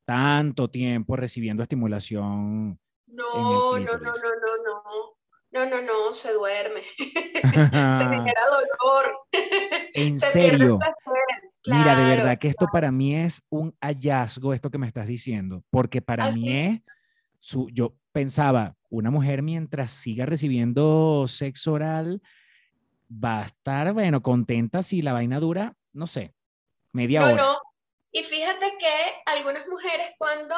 [0.05, 2.79] tanto tiempo recibiendo estimulación.
[3.19, 5.19] No, no, no, no, no, no.
[5.51, 6.81] No, no, no, se duerme.
[6.97, 7.41] se
[8.05, 9.19] genera dolor.
[9.93, 10.79] ¿En serio?
[11.65, 15.63] Mira, de verdad que esto para mí es un hallazgo, esto que me estás diciendo,
[15.69, 16.81] porque para mí es,
[17.39, 22.21] su, yo pensaba, una mujer mientras siga recibiendo sexo oral
[23.11, 26.33] va a estar, bueno, contenta si la vaina dura, no sé,
[26.93, 27.35] media hora.
[27.35, 27.57] No,
[28.11, 30.55] y fíjate que algunas mujeres cuando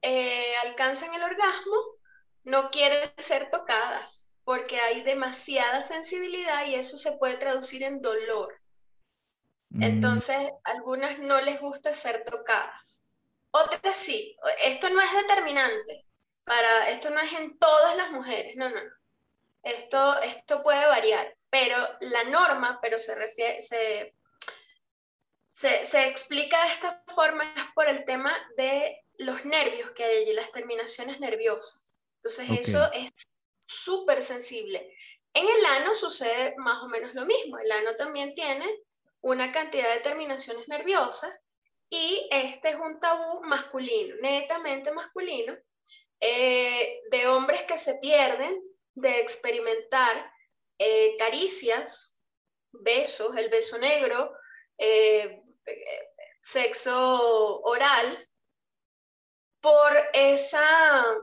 [0.00, 1.76] eh, alcanzan el orgasmo
[2.48, 8.58] no quieren ser tocadas porque hay demasiada sensibilidad y eso se puede traducir en dolor.
[9.68, 9.82] Mm.
[9.82, 13.06] Entonces, algunas no les gusta ser tocadas.
[13.50, 14.34] Otras sí.
[14.62, 16.06] Esto no es determinante.
[16.44, 18.56] Para, esto no es en todas las mujeres.
[18.56, 18.90] No, no, no.
[19.62, 21.36] Esto, esto puede variar.
[21.50, 24.14] Pero la norma, pero se refiere, se,
[25.50, 30.32] se, explica de esta forma es por el tema de los nervios que hay allí,
[30.32, 31.87] las terminaciones nerviosas.
[32.18, 33.12] Entonces, eso es
[33.64, 34.92] súper sensible.
[35.32, 37.58] En el ano sucede más o menos lo mismo.
[37.58, 38.66] El ano también tiene
[39.20, 41.32] una cantidad de terminaciones nerviosas
[41.90, 45.56] y este es un tabú masculino, netamente masculino,
[46.20, 48.60] eh, de hombres que se pierden
[48.94, 50.32] de experimentar
[50.78, 52.20] eh, caricias,
[52.72, 54.32] besos, el beso negro,
[54.76, 55.42] eh,
[56.40, 58.28] sexo oral,
[59.60, 61.16] por esa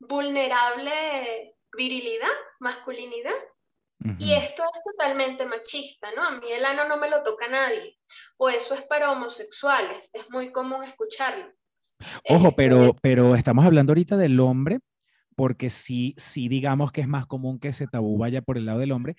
[0.00, 2.28] vulnerable virilidad,
[2.58, 3.34] masculinidad.
[4.18, 6.24] Y esto es totalmente machista, ¿no?
[6.24, 7.98] A mí el ano no me lo toca nadie.
[8.38, 11.52] O eso es para homosexuales, es muy común escucharlo.
[12.26, 14.78] Ojo, este, pero, pero estamos hablando ahorita del hombre,
[15.36, 18.78] porque sí, sí digamos que es más común que ese tabú vaya por el lado
[18.78, 19.16] del hombre,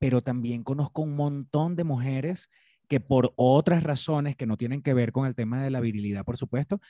[0.00, 2.50] pero también conozco un montón de mujeres
[2.88, 6.24] que por otras razones que no tienen que ver con el tema de la virilidad,
[6.24, 6.80] por supuesto,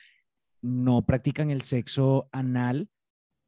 [0.61, 2.89] no practican el sexo anal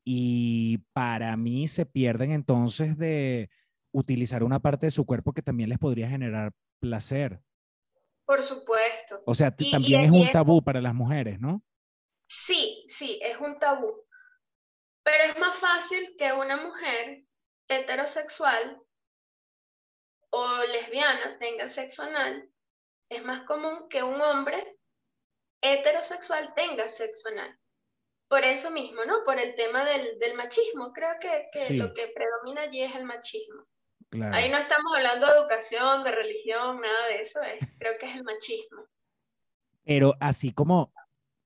[0.09, 3.49] y para mí se pierden entonces de
[3.91, 7.41] utilizar una parte de su cuerpo que también les podría generar placer.
[8.25, 9.21] Por supuesto.
[9.25, 11.61] O sea, también es un tabú para las mujeres, ¿no?
[12.29, 14.05] Sí, sí, es un tabú.
[15.03, 17.25] Pero es más fácil que una mujer
[17.67, 18.81] heterosexual
[20.29, 22.49] o lesbiana tenga sexo anal.
[23.09, 24.79] Es más común que un hombre
[25.61, 27.59] heterosexual tenga sexo anal
[28.27, 29.23] por eso mismo, ¿no?
[29.23, 30.91] Por el tema del, del machismo.
[30.93, 33.63] Creo que, que lo que predomina allí es el machismo.
[34.31, 37.41] Ahí no estamos hablando de educación, de religión, nada de eso.
[37.41, 38.79] Es, creo que es el machismo.
[39.83, 40.93] Pero así como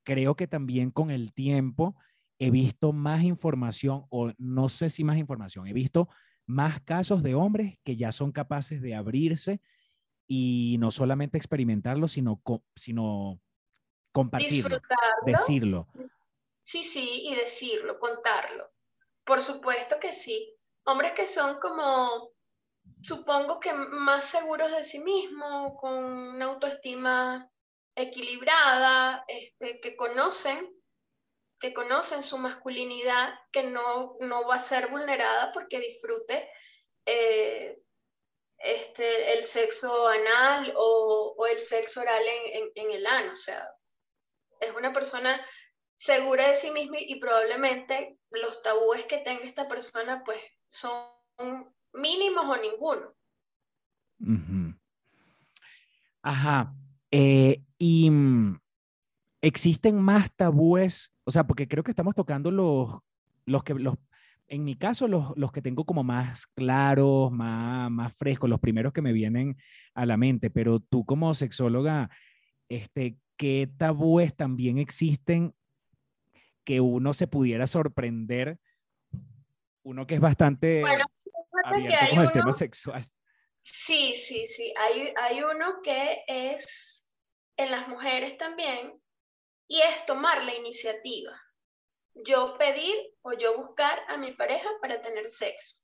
[0.04, 1.96] creo que también con el tiempo
[2.40, 6.10] he visto más información, o no sé si más información, he visto
[6.48, 9.62] más casos de hombres que ya son capaces de abrirse
[10.28, 12.42] y no solamente experimentarlo, sino,
[12.76, 13.40] sino
[14.12, 14.80] compartirlo,
[15.26, 15.88] decirlo.
[16.62, 18.72] Sí, sí, y decirlo, contarlo.
[19.26, 20.56] Por supuesto que sí.
[20.86, 22.32] Hombres que son como
[23.02, 27.50] supongo que más seguros de sí mismos, con una autoestima
[27.96, 30.72] equilibrada, este, que conocen,
[31.60, 36.50] que conocen su masculinidad, que no, no va a ser vulnerada porque disfrute
[37.06, 37.80] eh,
[38.58, 43.34] este, el sexo anal o, el sexo oral en, en, en, el ano.
[43.34, 43.68] O sea,
[44.60, 45.44] es una persona
[46.02, 52.44] segura de sí misma y probablemente los tabúes que tenga esta persona pues son mínimos
[52.50, 53.14] o ninguno.
[56.24, 56.74] Ajá.
[57.12, 58.60] Eh, y mm,
[59.42, 62.98] existen más tabúes, o sea, porque creo que estamos tocando los,
[63.46, 63.96] los que, los,
[64.48, 68.92] en mi caso, los, los que tengo como más claros, más, más frescos, los primeros
[68.92, 69.56] que me vienen
[69.94, 72.10] a la mente, pero tú como sexóloga,
[72.70, 75.54] este, ¿qué tabúes también existen
[76.64, 78.60] que uno se pudiera sorprender?
[79.84, 81.06] Uno que es bastante bueno,
[81.66, 83.10] abierto que con el tema sexual.
[83.64, 84.74] Sí, sí, sí.
[84.78, 87.14] Hay, hay uno que es
[87.58, 89.00] en las mujeres también
[89.68, 91.40] y es tomar la iniciativa.
[92.14, 95.82] Yo pedir o yo buscar a mi pareja para tener sexo.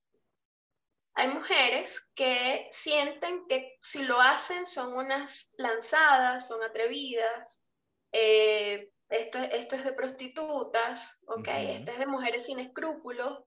[1.14, 7.68] Hay mujeres que sienten que si lo hacen son unas lanzadas, son atrevidas,
[8.12, 11.38] eh, esto, esto es de prostitutas, ¿ok?
[11.38, 11.76] Uh -huh.
[11.80, 13.44] Esto es de mujeres sin escrúpulos,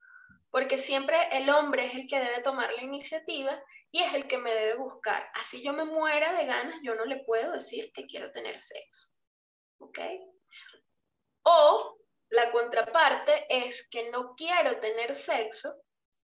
[0.51, 4.39] porque siempre el hombre es el que debe tomar la iniciativa y es el que
[4.39, 5.29] me debe buscar.
[5.35, 9.09] Así yo me muera de ganas, yo no le puedo decir que quiero tener sexo.
[9.79, 9.99] ¿Ok?
[11.43, 11.99] O
[12.31, 15.75] la contraparte es que no quiero tener sexo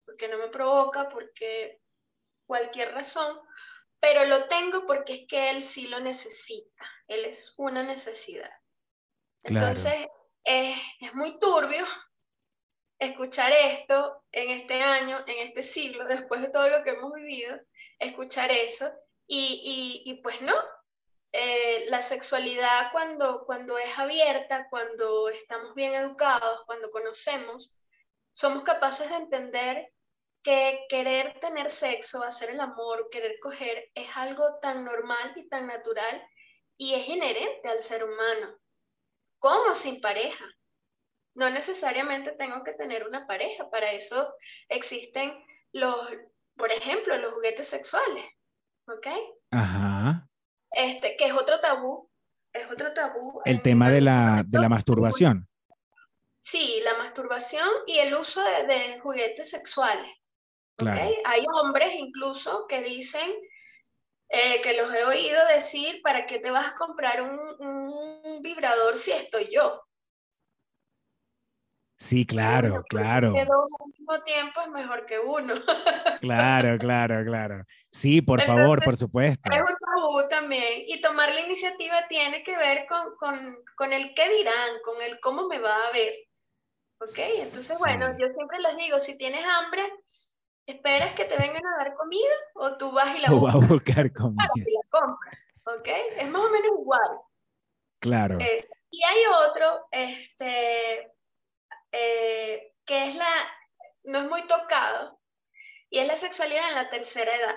[0.05, 1.81] porque no me provoca, porque
[2.47, 3.41] cualquier razón,
[4.01, 6.85] pero lo tengo porque es que él sí lo necesita.
[7.07, 8.51] Él es una necesidad.
[9.45, 10.09] Entonces,
[10.43, 11.85] es, es muy turbio
[12.99, 17.57] escuchar esto en este año, en este siglo, después de todo lo que hemos vivido,
[17.99, 18.91] escuchar eso.
[19.27, 20.55] Y, y, y pues no,
[21.33, 27.77] eh, la sexualidad cuando, cuando es abierta, cuando estamos bien educados, cuando conocemos,
[28.33, 29.93] somos capaces de entender
[30.45, 35.67] que querer tener sexo, hacer el amor, querer coger, es algo tan normal y tan
[35.67, 36.23] natural
[36.77, 38.57] y es inherente al ser humano,
[39.45, 40.47] como sin pareja.
[41.35, 44.35] No necesariamente tengo que tener una pareja, para eso
[44.71, 45.35] existen
[45.73, 46.09] los,
[46.57, 48.25] por ejemplo, los juguetes sexuales,
[48.89, 49.07] ¿ok?
[49.51, 50.27] Ajá.
[50.71, 52.11] Este, que es otro tabú,
[52.55, 53.43] es otro tabú.
[53.45, 55.47] El tema de la, de la masturbación.
[56.41, 60.11] Sí, la masturbación y el uso de, de juguetes sexuales.
[60.77, 60.97] Claro.
[60.97, 61.17] ¿okay?
[61.27, 63.31] Hay hombres incluso que dicen,
[64.35, 68.97] eh, que los he oído decir, ¿para qué te vas a comprar un, un vibrador
[68.97, 69.83] si estoy yo?
[72.05, 73.33] Sí, claro, claro.
[73.33, 75.55] Que dos al mismo tiempo es mejor que uno.
[76.21, 77.65] Claro, claro, claro.
[77.91, 79.51] Sí, por Entonces, favor, por supuesto.
[79.51, 80.85] Es un tabú también.
[80.87, 85.21] Y tomar la iniciativa tiene que ver con, con, con el qué dirán, con el
[85.21, 86.15] cómo me va a ver.
[86.99, 87.19] ¿Ok?
[87.19, 89.83] Entonces, bueno, yo siempre les digo, si tienes hambre,
[90.67, 93.55] ¿esperas que te vengan a dar comida o tú vas y la O va a
[93.57, 94.51] buscas buscar comida.
[94.55, 95.39] y la compras?
[95.67, 95.89] ¿Ok?
[96.19, 97.21] Es más o menos igual.
[98.01, 98.39] Claro.
[98.41, 101.13] Es- y hay otro, este,
[101.91, 103.31] eh, que es la,
[104.05, 105.21] no es muy tocado,
[105.91, 107.57] y es la sexualidad en la tercera edad.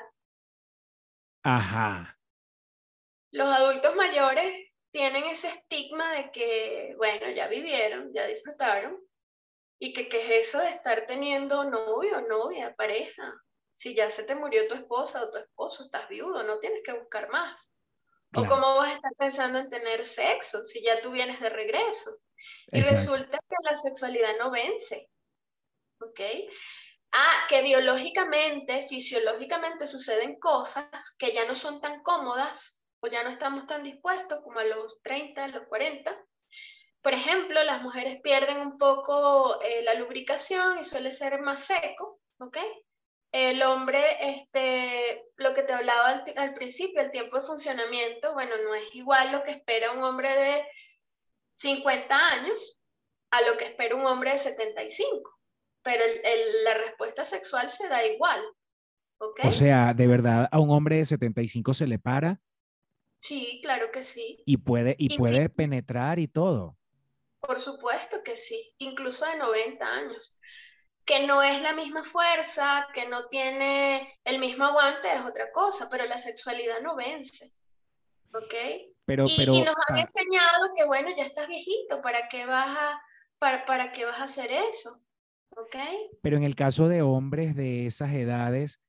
[1.44, 2.18] Ajá.
[3.32, 4.52] Los adultos mayores
[4.92, 8.98] tienen ese estigma de que, bueno, ya vivieron, ya disfrutaron,
[9.80, 13.34] y que qué es eso de estar teniendo novio, novia, pareja.
[13.74, 16.94] Si ya se te murió tu esposa o tu esposo, estás viudo, no tienes que
[16.94, 17.74] buscar más.
[18.36, 22.12] O cómo vas a estar pensando en tener sexo si ya tú vienes de regreso.
[22.72, 22.96] Y Exacto.
[22.96, 25.10] resulta que la sexualidad no vence.
[26.02, 26.20] ¿Ok?
[27.12, 30.86] Ah, que biológicamente, fisiológicamente suceden cosas
[31.18, 35.02] que ya no son tan cómodas o ya no estamos tan dispuestos como a los
[35.02, 36.16] 30, a los 40.
[37.02, 42.20] Por ejemplo, las mujeres pierden un poco eh, la lubricación y suele ser más seco,
[42.40, 42.58] ¿ok?
[43.32, 48.56] El hombre, este, lo que te hablaba al, al principio, el tiempo de funcionamiento, bueno,
[48.64, 50.66] no es igual lo que espera un hombre de
[51.52, 52.80] 50 años
[53.32, 55.40] a lo que espera un hombre de 75.
[55.84, 58.42] Pero el, el, la respuesta sexual se da igual.
[59.20, 59.42] ¿ok?
[59.46, 62.42] O sea, de verdad, a un hombre de 75 se le para
[63.20, 64.42] sí, claro que sí.
[64.46, 65.50] y puede, y Y puede sí.
[65.50, 66.77] penetrar y todo.
[67.40, 68.74] Por supuesto que sí.
[68.80, 70.40] Incluso de 90 años.
[71.06, 75.88] Que no es la misma fuerza, que no tiene el mismo aguante, es otra cosa,
[75.90, 77.54] pero la sexualidad no vence.
[78.34, 78.54] ¿Ok?
[79.06, 82.46] Pero, y, pero, y nos han ah, enseñado que, bueno, ya estás viejito, ¿para qué
[82.46, 83.02] vas a,
[83.38, 85.02] para, para qué vas a hacer eso?
[85.56, 85.78] ¿Ok?
[86.22, 88.80] pero en el caso de hombres de esas edades,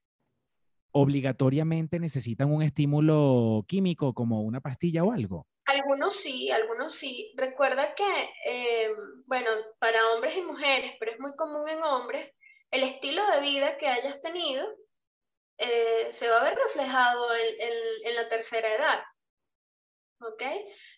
[0.90, 5.46] obligatoriamente necesitan un estímulo químico como una pastilla o algo.
[5.68, 7.34] Algunos sí, algunos sí.
[7.36, 8.90] Recuerda que, eh,
[9.26, 12.32] bueno, para hombres y mujeres, pero es muy común en hombres,
[12.70, 14.66] el estilo de vida que hayas tenido
[15.58, 19.02] eh, se va a ver reflejado en, la tercera edad.
[20.22, 20.42] ¿Ok?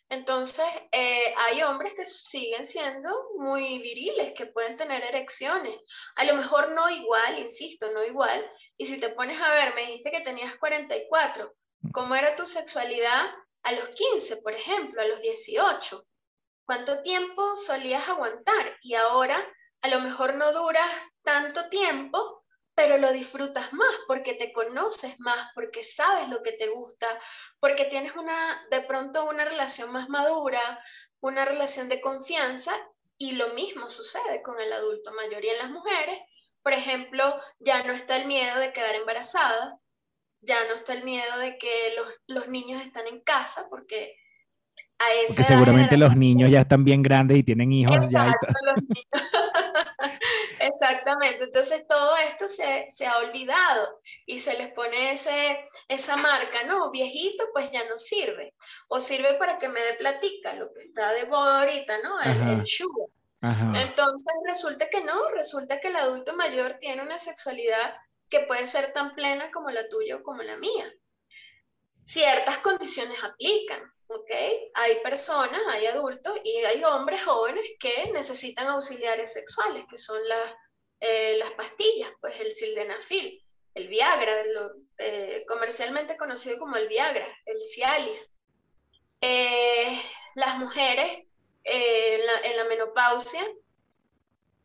[0.09, 5.81] Entonces, eh, hay hombres que siguen siendo muy viriles, que pueden tener erecciones.
[6.15, 8.49] A lo mejor no igual, insisto, no igual.
[8.77, 11.53] Y si te pones a ver, me dijiste que tenías 44.
[11.93, 13.31] ¿Cómo era tu sexualidad
[13.63, 16.03] a los 15, por ejemplo, a los 18?
[16.65, 18.77] ¿Cuánto tiempo solías aguantar?
[18.83, 19.45] Y ahora
[19.83, 20.91] a lo mejor no duras
[21.23, 22.45] tanto tiempo,
[22.75, 27.21] pero lo disfrutas más porque te conoces más, porque sabes lo que te gusta,
[27.59, 30.83] porque tienes una, de pronto una relación más madura,
[31.21, 32.73] una relación de confianza
[33.19, 36.21] y lo mismo sucede con el adulto mayor y en las mujeres.
[36.63, 39.80] Por ejemplo, ya no está el miedo de quedar embarazada,
[40.43, 44.17] ya no está el miedo de que los, los niños están en casa, porque
[44.99, 48.11] a esa Porque seguramente los niños ya están bien grandes y tienen hijos.
[48.11, 48.35] ya
[50.61, 56.65] Exactamente, entonces todo esto se, se, ha olvidado y se les pone ese, esa marca,
[56.67, 58.55] no, viejito, pues ya no sirve.
[58.89, 62.21] O sirve para que me dé platica, lo que está de moda ahorita, ¿no?
[62.21, 63.09] El, sugar.
[63.43, 67.95] Entonces resulta que no, resulta que el adulto mayor tiene una sexualidad
[68.31, 70.93] que puede ser tan plena como la tuya o como la mía.
[72.03, 74.31] Ciertas condiciones aplican, ¿ok?
[74.75, 80.55] Hay personas, hay adultos y hay hombres jóvenes que necesitan auxiliares sexuales, que son las,
[81.01, 84.45] eh, las pastillas, pues el sildenafil, el Viagra,
[84.99, 88.39] eh, comercialmente conocido como el Viagra, el Cialis.
[89.21, 90.01] Eh,
[90.37, 91.25] las mujeres
[91.63, 93.47] la, en la menopausia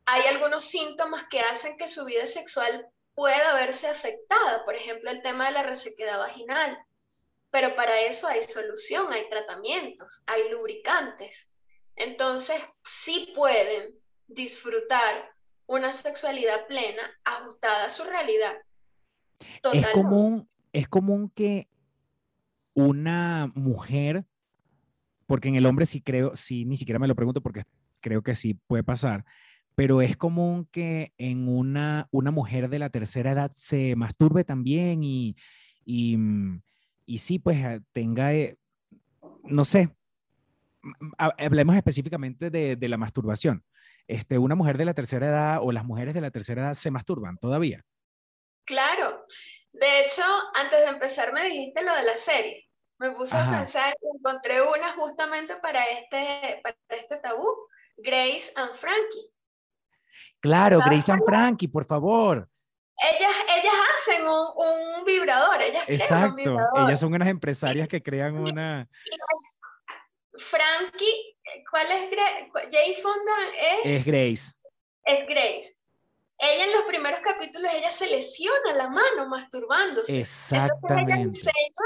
[0.06, 5.22] hay algunos síntomas que hacen que su vida sexual pueda verse afectada, por ejemplo, el
[5.22, 6.78] tema de la resequedad vaginal,
[7.50, 11.54] pero para eso hay solución, hay tratamientos, hay lubricantes.
[11.96, 13.96] Entonces, sí pueden
[14.28, 15.32] disfrutar
[15.66, 18.54] una sexualidad plena ajustada a su realidad.
[19.72, 21.70] Es común, es común que
[22.74, 24.26] una mujer,
[25.26, 27.64] porque en el hombre sí creo, sí, ni siquiera me lo pregunto porque
[28.02, 29.26] creo que sí puede pasar,
[29.76, 35.04] pero es común que en una, una mujer de la tercera edad se masturbe también
[35.04, 35.36] y,
[35.86, 36.62] y mm,
[37.06, 38.58] y sí, pues ah, tenga, eh,
[39.44, 39.96] no sé,
[41.18, 43.64] hablemos específicamente de, de, la masturbación.
[44.08, 46.92] Este, ¿Una mujer de la tercera edad o las mujeres de la tercera edad se
[46.92, 47.84] masturban todavía?
[48.66, 49.26] Claro.
[49.72, 50.24] De hecho,
[50.56, 52.70] antes de empezar me dijiste lo de la serie.
[52.98, 57.46] Me puse a pensar, encontré una justamente para este, para este tabú,
[57.98, 59.35] Grace and Frankie.
[60.40, 62.50] Claro, Grace and Frankie, por favor
[62.98, 68.02] ellas, ellas hacen un, un vibrador, ellas Exacto, crean un ellas son unas empresarias que
[68.02, 68.88] crean una...
[70.38, 71.38] Frankie,
[71.70, 72.52] ¿cuál es Grace?
[72.72, 73.86] Jane Fonda es...
[73.86, 74.54] Es Grace.
[75.06, 75.76] Es Grace.
[76.38, 80.20] Ella en los primeros capítulos, ella se lesiona la mano masturbándose.
[80.20, 81.14] Exactamente.
[81.14, 81.86] Entonces ella enseña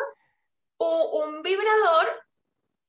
[0.80, 2.08] un, un vibrador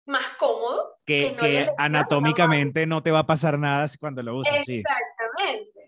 [0.07, 0.99] más cómodo.
[1.05, 4.64] Que, que, anatómicamente no te va a pasar nada cuando lo usas.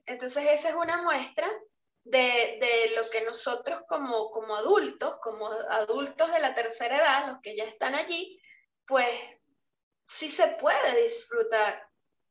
[0.06, 1.50] Entonces esa es una muestra
[2.04, 7.56] de, lo que nosotros como, como adultos, como adultos de la tercera edad, los que
[7.56, 8.40] ya están allí,
[8.86, 9.08] pues
[10.04, 11.88] sí se puede disfrutar,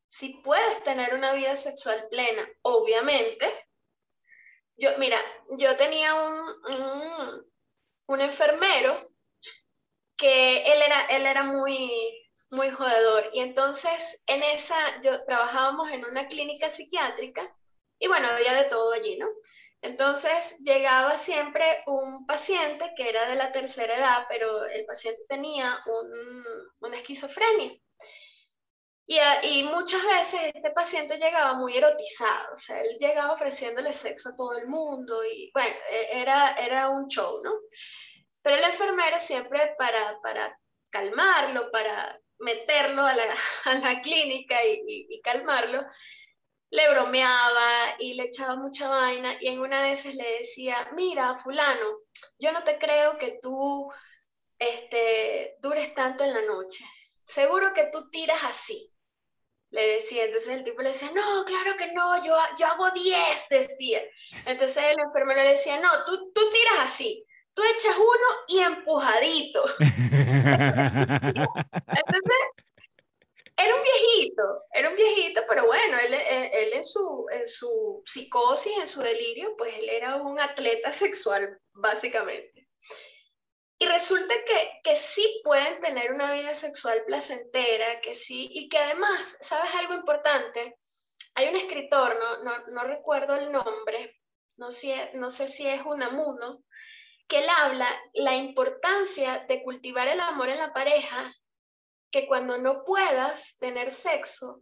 [0.08, 3.68] sí puedes tener una vida sexual plena, obviamente.
[4.76, 5.18] Yo, mira,
[5.58, 6.42] yo tenía un,
[8.08, 8.96] un, enfermero
[10.18, 12.21] que él era, él era muy,
[12.52, 13.30] muy jodedor.
[13.34, 17.42] Y entonces en esa, yo trabajábamos en una clínica psiquiátrica
[18.00, 19.28] y bueno, había de todo allí, ¿no?
[19.82, 25.80] Entonces llegaba siempre un paciente que era de la tercera edad, pero el paciente tenía
[25.88, 27.74] un, una esquizofrenia.
[29.08, 34.30] Y, y, muchas veces este paciente llegaba muy erotizado, o sea, él llegaba ofreciéndole sexo
[34.30, 37.52] a todo el mundo y bueno, e, era, era un show, ¿no?
[38.42, 40.58] Pero el enfermero siempre para, para
[40.90, 43.24] calmarlo, para meterlo a la,
[43.66, 45.86] a la clínica y, calmarlo,
[46.70, 51.34] le bromeaba y le echaba mucha vaina y en una de esas le decía, mira,
[51.36, 52.00] fulano,
[52.40, 53.92] yo no te creo que tú
[54.58, 56.86] este, dures tanto en la noche.
[57.26, 58.94] Seguro que tú tiras así.
[59.70, 63.18] Le decía, entonces el tipo le decía, no, claro que no, yo, yo hago 10,
[63.50, 64.02] decía.
[64.46, 69.64] Entonces el enfermero le decía, no, tú, tú tiras así, tú echas uno y empujadito.
[69.80, 71.52] entonces
[73.58, 78.78] era un viejito, era un viejito, pero bueno, él, él, en, su, en su psicosis,
[78.78, 82.68] en su delirio, pues él era un atleta sexual, básicamente.
[83.78, 88.78] Y resulta que, que sí pueden tener una vida sexual placentera, que sí, y que
[88.78, 90.78] además, ¿sabes algo importante?
[91.36, 94.20] Hay un escritor, no, no, no recuerdo el nombre,
[94.58, 96.64] no sé, no sé si es Unamuno,
[97.32, 101.34] que él habla la importancia de cultivar el amor en la pareja,
[102.12, 104.60] que cuando no puedas tener sexo,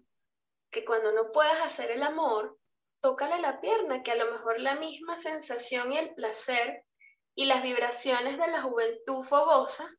[0.72, 2.60] que cuando no puedas hacer el amor,
[3.02, 6.86] tócale la pierna, que a lo mejor la misma sensación y el placer
[7.34, 9.90] y las vibraciones de la juventud fogosa,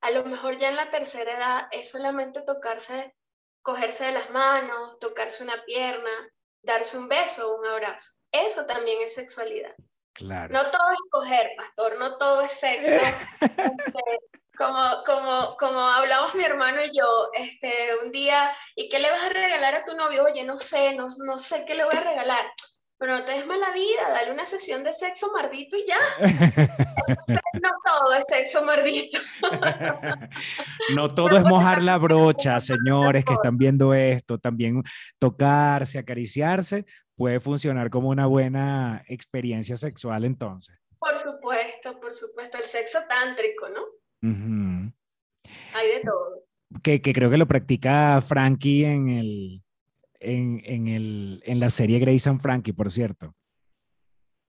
[0.00, 3.14] a lo mejor ya en la tercera edad es solamente tocarse,
[3.62, 8.10] cogerse de las manos, tocarse una pierna, darse un beso o un abrazo.
[8.32, 9.76] Eso también es sexualidad.
[10.18, 10.52] Claro.
[10.52, 12.90] No todo es coger, pastor, no todo es sexo.
[13.40, 14.02] Este,
[14.58, 17.72] como, como, como hablamos mi hermano y yo, este,
[18.04, 20.24] un día, ¿y qué le vas a regalar a tu novio?
[20.24, 22.46] Oye, no sé, no, no sé qué le voy a regalar.
[22.98, 25.98] Pero no te des mala vida, dale una sesión de sexo mardito y ya.
[27.62, 29.18] no todo es sexo mardito.
[30.96, 34.38] no todo es mojar la brocha, señores que están viendo esto.
[34.38, 34.82] También
[35.20, 36.86] tocarse, acariciarse,
[37.18, 40.78] puede funcionar como una buena experiencia sexual entonces.
[40.98, 43.82] Por supuesto, por supuesto, el sexo tántrico, ¿no?
[45.74, 46.44] Hay de todo.
[46.82, 49.62] Que, que, creo que lo practica Frankie en, el,
[50.20, 53.34] en, en, el, en la serie Grace and Frankie, por cierto.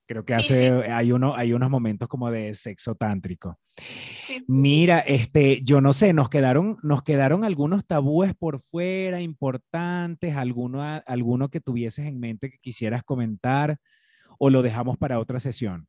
[0.10, 3.60] Creo que hace, Hay, uno, hay unos momentos como de sexo tántrico.
[4.48, 10.82] Mira, este, yo no sé, nos quedaron, nos quedaron algunos tabúes por fuera importantes, alguno,
[11.06, 13.78] alguno que tuvieses en mente que quisieras comentar
[14.40, 15.88] o lo dejamos para otra sesión.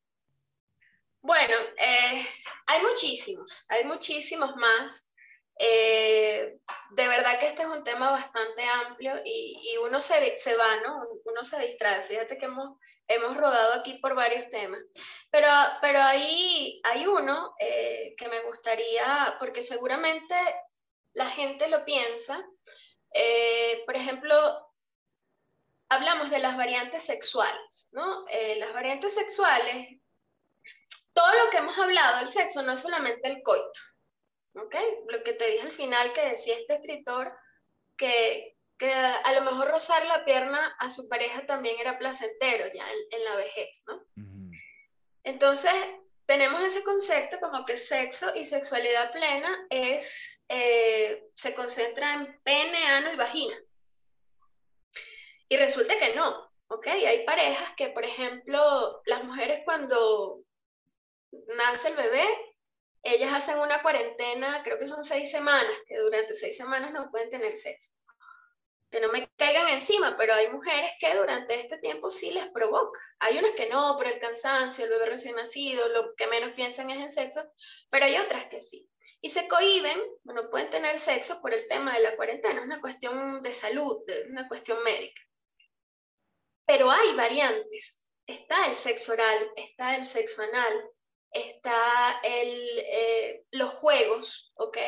[1.22, 2.22] Bueno, eh,
[2.66, 5.14] hay muchísimos, hay muchísimos más.
[5.58, 6.58] Eh,
[6.90, 10.76] de verdad que este es un tema bastante amplio y, y uno se, se, va,
[10.86, 11.04] ¿no?
[11.24, 12.02] Uno se distrae.
[12.02, 12.78] Fíjate que hemos,
[13.10, 14.80] hemos rodado aquí por varios temas.
[15.30, 15.48] Pero,
[15.80, 20.34] pero ahí hay uno eh, que me gustaría, porque seguramente
[21.12, 22.44] la gente lo piensa.
[23.12, 24.34] Eh, por ejemplo,
[25.88, 28.24] hablamos de las variantes sexuales, ¿no?
[28.58, 30.00] las variantes sexuales
[31.12, 33.80] todo lo que hemos hablado, el sexo no es solamente el coito,
[34.54, 34.74] ¿ok?
[35.08, 37.36] Lo que te dije al final que decía este escritor,
[37.96, 42.86] que, que a lo mejor rozar la pierna a su pareja también era placentero ya
[43.10, 44.02] en, la vejez, ¿no?
[45.22, 45.70] Entonces,
[46.24, 52.86] tenemos ese concepto como que sexo y sexualidad plena es, eh, se concentra en pene,
[52.86, 53.54] ano y vagina.
[55.50, 56.86] Y resulta que no, ¿ok?
[56.86, 60.40] Hay parejas que, por ejemplo, las mujeres cuando
[61.48, 62.26] nace el bebé,
[63.02, 67.28] ellas hacen una cuarentena, creo que son seis semanas, que durante seis semanas no pueden
[67.28, 67.90] tener sexo.
[68.90, 73.00] Que no me caigan encima, pero hay mujeres que durante este tiempo sí les provoca.
[73.20, 76.90] Hay unas que no, por el cansancio, el bebé recién nacido, lo que menos piensan
[76.90, 77.44] es en sexo,
[77.88, 78.90] pero hay otras que sí.
[79.20, 82.80] Y se cohiben, no pueden tener sexo por el tema de la cuarentena, es una
[82.80, 85.20] cuestión de salud, una cuestión médica.
[86.66, 88.08] Pero hay variantes.
[88.26, 90.90] Está el sexo oral, está el sexo anal,
[91.32, 94.78] está el, eh, los juegos, ¿ok?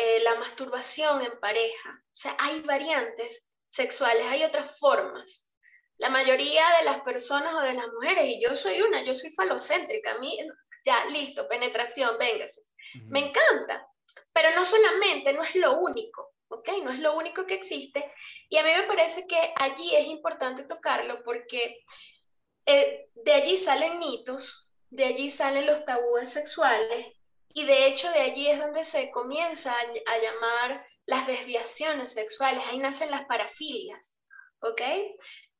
[0.00, 1.90] Eh, la masturbación en pareja.
[1.90, 5.52] O sea, hay variantes sexuales, hay otras formas.
[5.96, 9.32] La mayoría de las personas o de las mujeres, y yo soy una, yo soy
[9.32, 10.38] falocéntrica, a mí,
[10.84, 12.60] ya, listo, penetración, véngase.
[13.08, 13.88] Me encanta,
[14.32, 16.68] pero no solamente, no es lo único, ¿ok?
[16.84, 18.08] No es lo único que existe.
[18.48, 21.84] Y a mí me parece que allí es importante tocarlo porque
[22.66, 27.17] eh, de allí salen mitos, de allí salen los tabúes sexuales
[27.54, 32.78] y de hecho de allí es donde se comienza a, llamar las desviaciones sexuales, ahí
[32.78, 34.16] nacen las parafilias,
[34.60, 34.82] ¿ok?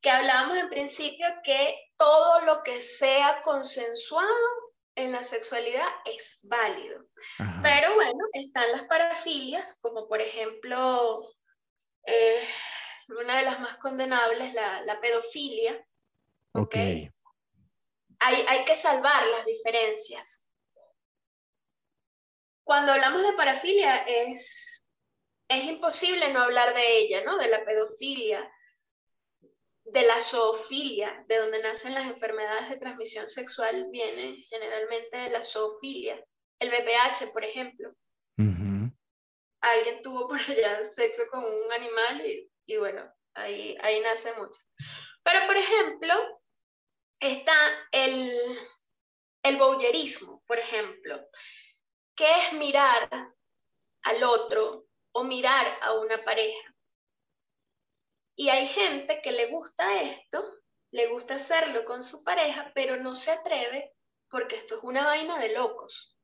[0.01, 4.29] Que hablábamos en principio que todo lo que sea consensuado
[4.95, 7.05] en la sexualidad es válido.
[7.63, 11.25] Pero bueno, están las parafilias, como por ejemplo,
[12.05, 12.47] eh,
[13.09, 15.83] una de las más condenables, la, pedofilia.
[16.53, 16.75] ¿ok?
[18.19, 20.48] hay, que salvar las diferencias.
[22.69, 24.93] Cuando hablamos de parafilia es,
[25.47, 27.35] es imposible no hablar de ella, ¿no?
[27.35, 28.47] De la pedofilia,
[29.85, 35.43] de la zoofilia, de donde nacen las enfermedades de transmisión sexual, viene generalmente de la
[35.43, 36.23] zoofilia.
[36.59, 37.91] El VPH, por ejemplo.
[39.61, 44.61] Alguien tuvo por allá sexo con un animal y, y bueno, ahí, ahí nace mucho.
[45.23, 46.13] Pero, por ejemplo,
[47.19, 47.55] está
[47.91, 48.31] el,
[49.41, 51.27] el bowlerismo, por ejemplo,
[52.19, 53.09] que es mirar
[54.03, 56.75] al otro o mirar a una pareja.
[58.35, 60.43] Y hay gente que le gusta esto,
[60.91, 63.93] le gusta hacerlo con su pareja, pero no se atreve
[64.29, 66.17] porque esto es una vaina de locos.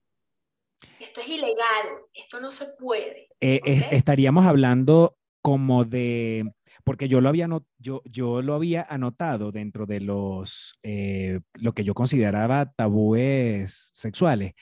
[0.99, 3.29] Esto es ilegal, esto no se puede.
[3.39, 6.43] Eh, estaríamos hablando como de,
[6.83, 11.85] porque yo lo había, yo, yo lo había anotado dentro de los, eh, lo que
[11.85, 14.55] yo consideraba tabúes sexuales,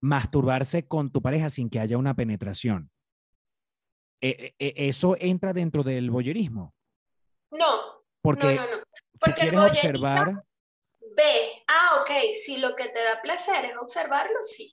[0.00, 2.90] masturbarse con tu pareja sin que haya una penetración.
[4.22, 6.74] Eh, ¿Eso entra dentro del boyerismo?
[7.50, 8.82] No, porque no, no, no.
[9.18, 10.44] Porque quieres observar...
[11.16, 14.72] Ve, ah, ok, si lo que te da placer es observarlo, sí.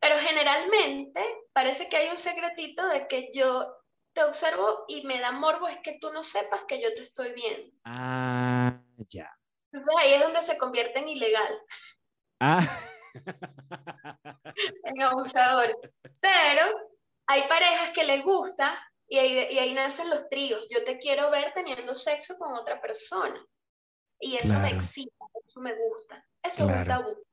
[0.00, 3.74] Pero generalmente parece que hay un secretito de que yo
[4.12, 7.32] te observo y me da morbo es que tú no sepas que yo te estoy
[7.32, 7.70] viendo.
[7.84, 9.30] Ah, ya.
[9.72, 11.54] Entonces ahí es donde se convierte en ilegal.
[12.40, 12.66] Ah.
[14.84, 15.76] en abusador.
[16.20, 16.62] Pero
[17.26, 18.78] hay parejas que les gusta
[19.08, 20.66] y ahí, y ahí, nacen los tríos.
[20.70, 23.44] Yo te quiero ver teniendo sexo con otra persona.
[24.20, 26.24] Y eso me excita, eso me gusta.
[26.42, 27.26] Eso es un tabú.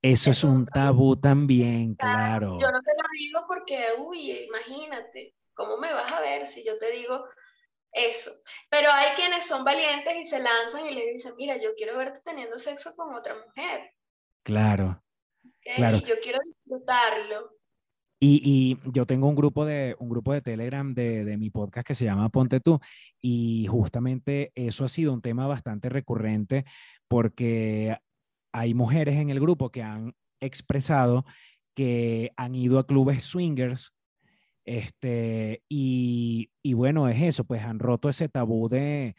[0.00, 2.58] Eso, es un tabú, también, claro.
[2.60, 6.76] Yo no te lo digo porque, uy, imagínate, ¿cómo me vas a ver si yo
[6.76, 7.26] te digo
[7.90, 8.30] eso?
[8.68, 12.20] Pero hay quienes son valientes y se lanzan y le dicen, mira, yo quiero verte
[12.22, 13.94] teniendo sexo con otra mujer.
[14.42, 15.02] Claro.
[15.76, 15.96] Claro.
[15.96, 17.50] Y yo quiero disfrutarlo.
[18.20, 21.94] Y, yo tengo un grupo de, un grupo de Telegram de, de, mi podcast que
[21.94, 22.80] se llama Ponte tú.
[23.20, 26.64] Y justamente eso ha sido un tema bastante recurrente
[27.06, 27.98] porque
[28.52, 31.26] hay mujeres en el grupo que han expresado
[31.74, 33.92] que han ido a clubes swingers.
[34.64, 39.16] Este, y, y bueno, es eso, pues han roto ese tabú de,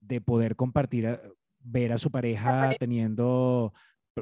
[0.00, 1.20] de poder compartir,
[1.58, 3.74] ver a su pareja teniendo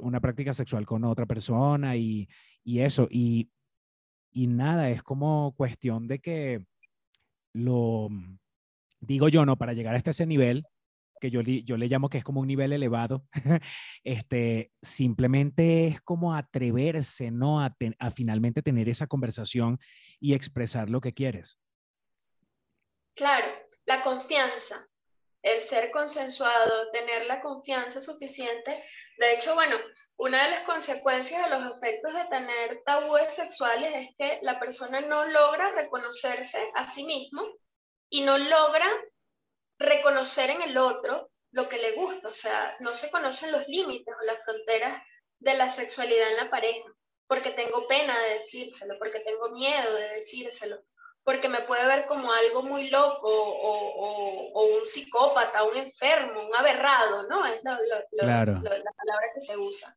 [0.03, 2.28] una práctica sexual con otra persona y,
[2.64, 3.09] y eso.
[3.11, 3.51] Y,
[4.32, 6.64] y nada, es como cuestión de que
[7.53, 8.09] lo,
[9.01, 9.57] digo yo, ¿no?
[9.57, 10.66] Para llegar hasta ese nivel,
[11.20, 13.24] que yo, yo le llamo que es como un nivel elevado,
[14.05, 17.61] este, simplemente es como atreverse, ¿no?
[17.61, 19.78] A, a, finalmente tener esa conversación
[20.20, 21.59] y expresar lo que quieres.
[23.14, 23.47] Claro,
[23.86, 24.86] la confianza,
[25.42, 28.82] el ser consensuado, tener la confianza suficiente.
[29.19, 29.77] De hecho, bueno,
[30.17, 35.01] una de las consecuencias de los efectos de tener tabúes sexuales es que la persona
[35.01, 37.47] no logra reconocerse a sí mismo
[38.11, 38.87] y no logra
[39.79, 44.14] reconocer en el otro lo que le gusta, o sea, no se conocen los límites
[44.14, 45.03] o las fronteras
[45.39, 46.89] de la sexualidad en la pareja,
[47.27, 50.83] porque tengo pena de decírselo, porque tengo miedo de decírselo,
[51.27, 57.24] porque me puede ver como algo muy loco o, un psicópata, un enfermo, un aberrado,
[57.24, 57.45] ¿no?
[57.45, 59.93] Es la palabra que se usa.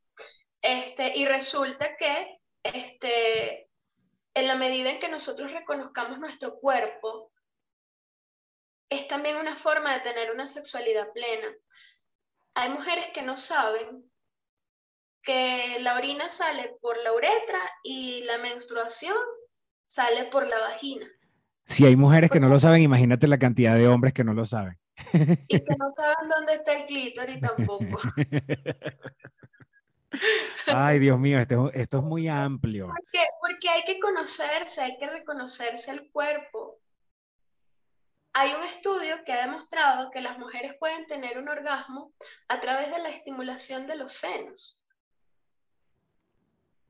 [0.60, 3.70] Este, y resulta que este,
[4.34, 7.32] en la medida en que nosotros reconozcamos nuestro cuerpo,
[8.90, 11.56] es también una forma de tener una sexualidad plena.
[12.56, 14.12] Hay mujeres que no saben
[15.22, 19.16] que la orina sale por la uretra y la menstruación
[19.86, 21.08] sale por la vagina.
[21.70, 24.44] Si hay mujeres que no lo saben, imagínate la cantidad de hombres que no lo
[24.44, 24.76] saben.
[25.14, 27.86] Y que no saben dónde está el clítoris tampoco.
[30.66, 32.88] Ay, Dios mío, esto, esto es muy amplio.
[32.88, 36.80] Porque, porque hay que conocerse, hay que reconocerse el cuerpo.
[38.34, 42.14] Hay un estudio que ha demostrado que las mujeres pueden tener un orgasmo
[42.48, 44.84] a través de la estimulación de los senos.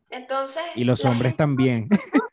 [0.10, 0.64] Entonces.
[0.76, 1.90] Y los hombres también.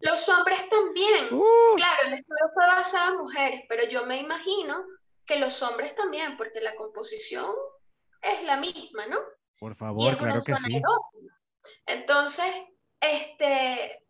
[0.00, 1.28] Los hombres también.
[1.76, 4.84] Claro, el estudio fue basado en mujeres, pero yo me imagino
[5.26, 7.54] que los hombres también, porque la composición
[8.22, 9.18] es la misma, ¿no?
[9.58, 10.80] Por favor, claro que sí.
[11.86, 12.50] Entonces,
[13.00, 14.06] este,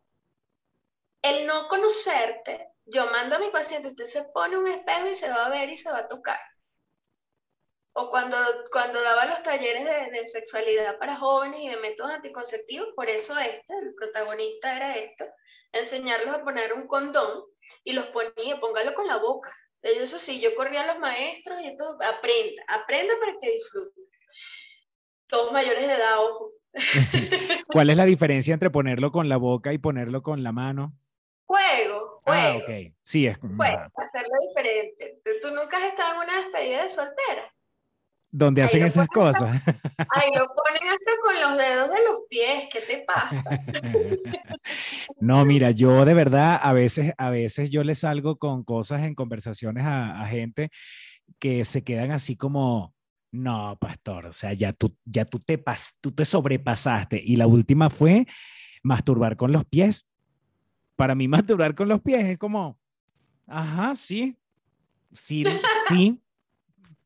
[1.23, 5.28] el no conocerte, yo mando a mi paciente, usted se pone un espejo y se
[5.28, 6.40] va a ver y se va a tocar.
[7.92, 8.36] O cuando,
[8.70, 13.38] cuando daba los talleres de, de sexualidad para jóvenes y de métodos anticonceptivos, por eso
[13.38, 15.24] este, el protagonista era esto,
[15.72, 17.44] enseñarlos a poner un condón
[17.84, 19.54] y los ponía, póngalo con la boca.
[19.82, 24.00] Eso sí, yo corría a los maestros y esto, aprenda, aprenda para que disfrute
[25.30, 26.52] todos mayores de edad, ojo.
[27.68, 30.92] ¿Cuál es la diferencia entre ponerlo con la boca y ponerlo con la mano?
[31.46, 32.94] Juego, Ah, ok.
[33.02, 35.20] Sí, es Juego, hacerlo diferente.
[35.40, 37.54] ¿Tú, nunca has estado en una despedida de soltera?
[38.32, 39.43] Donde hacen esas cosas.
[39.43, 42.69] Ahí lo ponen hasta con los dedos de los pies.
[42.73, 43.43] ¿Qué te pasa?
[45.20, 49.15] no, mira, yo de verdad a veces, a veces yo le salgo con cosas en
[49.15, 50.70] conversaciones a, a gente
[51.39, 52.94] que se quedan así como,
[53.32, 57.20] no, pastor, o sea, ya tú, ya tú te, pas, tú te sobrepasaste.
[57.24, 58.27] Y la última fue
[58.82, 60.07] masturbar con los pies.
[60.97, 62.78] Para mí masturbar con los pies es como,
[63.47, 64.36] ajá, sí,
[65.12, 65.44] sí,
[65.89, 66.20] sí,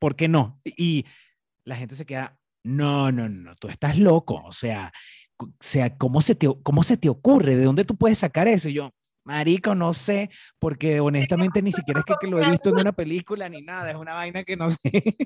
[0.05, 0.61] ¿por qué no?
[0.67, 1.07] Y
[1.65, 4.93] la gente se queda, no, no, no, tú estás loco, o sea,
[5.39, 7.57] o sea, ¿cómo se, te, ¿cómo se te ocurre?
[7.57, 8.69] ¿De dónde tú puedes sacar eso?
[8.69, 8.91] Y yo,
[9.25, 10.29] marico, no sé,
[10.59, 13.93] porque honestamente ni siquiera es que, que lo he visto en una película ni nada,
[13.93, 15.17] es una vaina que no sé.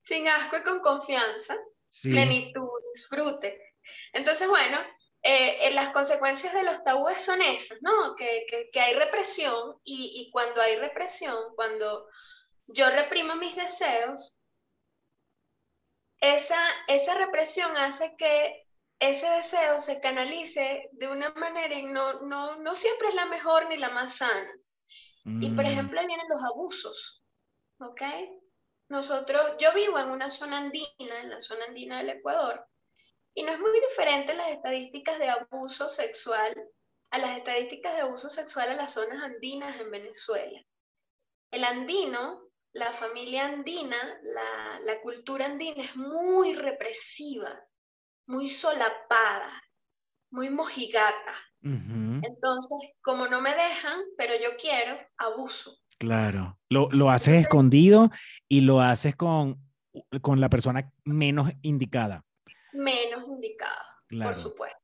[0.00, 1.54] Sin asco y con confianza,
[2.00, 3.74] plenitud, disfrute.
[4.14, 4.78] Entonces, bueno,
[5.20, 8.16] eh, las consecuencias de los tabúes son esas, ¿no?
[8.16, 12.06] Que, que, que hay represión y, y, cuando hay represión, cuando
[12.66, 14.42] yo reprimo mis deseos,
[16.20, 18.66] esa, esa represión hace que
[18.98, 23.68] ese deseo se canalice de una manera y no, no, no siempre es la mejor
[23.68, 24.52] ni la más sana.
[25.40, 25.68] Y por mm.
[25.68, 27.24] ejemplo, ahí vienen los abusos,
[27.80, 28.02] ¿ok?
[28.88, 32.64] Nosotros, yo vivo en una zona andina, en la zona andina del Ecuador,
[33.34, 36.54] y no es muy diferente las estadísticas de abuso sexual
[37.10, 40.60] a las estadísticas de abuso sexual a las zonas andinas en Venezuela.
[41.50, 42.45] El andino,
[42.76, 47.50] la familia andina, la, la cultura andina es muy represiva,
[48.26, 49.62] muy solapada,
[50.30, 51.34] muy mojigata.
[51.62, 55.76] Entonces, como no me dejan, pero yo quiero, abuso.
[55.98, 58.10] Claro, lo, lo haces escondido
[58.46, 59.60] y lo haces con,
[60.22, 62.24] con la persona menos indicada.
[62.72, 64.78] Menos indicada, por supuesto.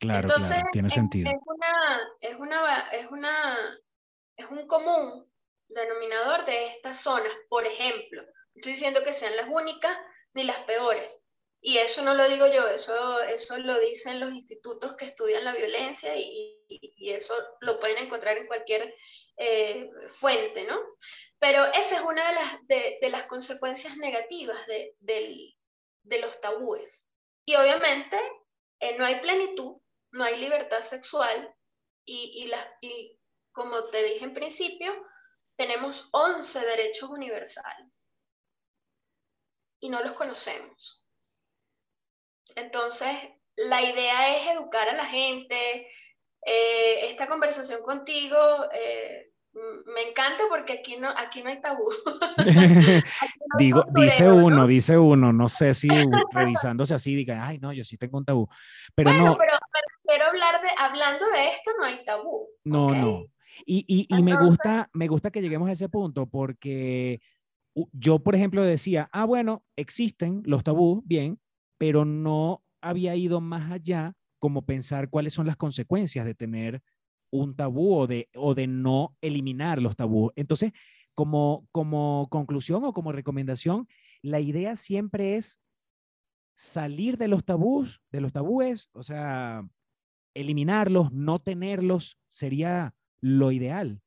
[0.00, 1.30] Claro, Entonces, tiene sentido.
[1.30, 3.58] Es, una, es, una, es, una,
[4.36, 5.31] es un común
[5.74, 8.22] denominador de estas zonas, por ejemplo.
[8.54, 9.96] Estoy diciendo que sean las únicas
[10.34, 11.22] ni las peores,
[11.64, 15.54] y eso no lo digo yo, eso, eso lo dicen los institutos que estudian la
[15.54, 16.58] violencia y,
[16.98, 18.94] eso lo pueden encontrar en cualquier
[19.36, 20.80] eh, fuente, ¿no?
[21.38, 22.22] Pero esa es una
[22.68, 25.54] de las, consecuencias negativas de,
[26.20, 27.04] los tabúes.
[27.44, 28.16] Y obviamente
[28.80, 29.76] eh, no hay plenitud,
[30.12, 31.54] no hay libertad sexual
[32.06, 32.48] y
[33.52, 34.92] como te dije en principio,
[35.62, 38.08] tenemos 11 derechos universales
[39.80, 41.06] y no los conocemos.
[42.56, 43.16] Entonces,
[43.54, 45.86] la idea es educar a la gente.
[46.44, 48.36] Eh, esta conversación contigo
[48.72, 49.30] eh,
[49.94, 51.88] me encanta porque aquí no, aquí no hay tabú.
[53.58, 55.86] Digo, dice uno, dice uno, no sé si
[56.32, 58.48] revisándose así digan, ay, no, yo sí tengo un tabú.
[58.96, 59.38] Pero bueno, no.
[59.38, 59.52] pero
[60.04, 62.48] quiero hablar de, hablando de esto, no hay tabú.
[62.64, 63.26] No, no.
[63.66, 67.20] Y, y, y me, gusta, me gusta que lleguemos a ese punto porque
[67.92, 71.40] yo, por ejemplo, decía, ah, bueno, existen los tabús, bien,
[71.78, 76.82] pero no había ido más allá como pensar cuáles son las consecuencias de tener
[77.30, 80.32] un tabú o de, o de no eliminar los tabús.
[80.36, 80.72] Entonces,
[81.14, 83.88] como, como conclusión o como recomendación,
[84.20, 85.60] la idea siempre es
[86.54, 89.66] salir de los tabús, de los tabúes, o sea,
[90.34, 94.02] eliminarlos, no tenerlos, sería lo ideal.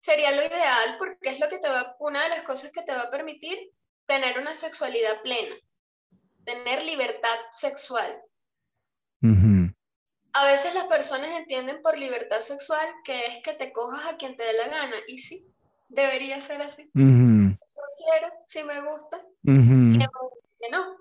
[0.00, 2.92] Sería lo ideal porque es lo que te va, una de las cosas que te
[2.92, 3.58] va a permitir
[4.04, 5.56] tener una sexualidad plena
[6.44, 8.22] tener libertad sexual.
[10.34, 14.36] A veces las personas entienden por libertad sexual que es que te cojas a quien
[14.36, 14.96] te dé la gana.
[15.08, 15.46] Y sí,
[15.88, 16.90] debería ser así.
[17.96, 19.24] quiero, si me gusta,
[20.60, 20.96] que no.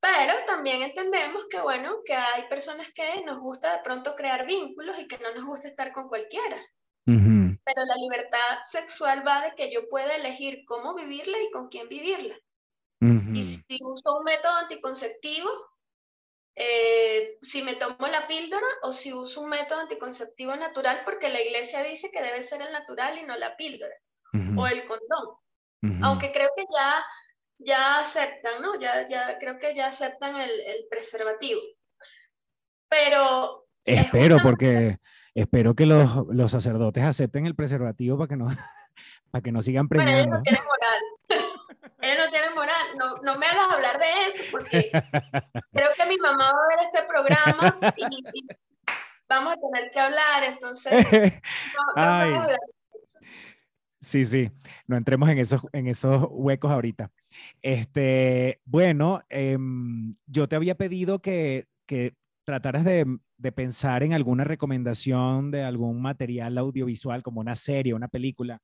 [0.00, 4.98] Pero también entendemos que, bueno, que hay personas que nos gusta de pronto crear vínculos
[4.98, 6.60] y que no nos gusta estar con cualquiera.
[7.04, 11.88] Pero la libertad sexual va de que yo pueda elegir cómo vivirla y con quién
[11.88, 12.38] vivirla.
[13.00, 15.50] Y si uso un método anticonceptivo,
[16.54, 21.40] eh, si me tomo la píldora o si uso un método anticonceptivo natural, porque la
[21.40, 23.94] iglesia dice que debe ser el natural y no la píldora
[24.56, 25.36] o el condón.
[26.02, 27.04] Aunque creo que ya,
[27.60, 28.78] ya aceptan, ¿no?
[28.78, 31.60] Ya, ya creo que ya aceptan el, el preservativo.
[32.88, 33.66] Pero...
[33.84, 34.98] Espero, porque
[35.34, 38.46] espero que los, los, sacerdotes acepten el preservativo para que no,
[39.30, 40.12] para que no sigan preñando.
[40.12, 41.00] Bueno, ellos no tienen moral.
[42.02, 42.86] Él no tiene moral.
[42.96, 44.90] No, no me hagas hablar de eso porque
[45.72, 48.46] creo que mi mamá va a ver este programa y,
[49.28, 51.06] vamos a tener que hablar, entonces
[51.96, 52.48] no,
[54.00, 54.50] Sí, sí,
[54.86, 57.10] no entremos en esos, en esos huecos ahorita.
[57.62, 64.44] Este, bueno, em, yo te había pedido que, que trataras de, de, pensar en alguna
[64.44, 68.60] recomendación de algún material audiovisual, como una serie, una película,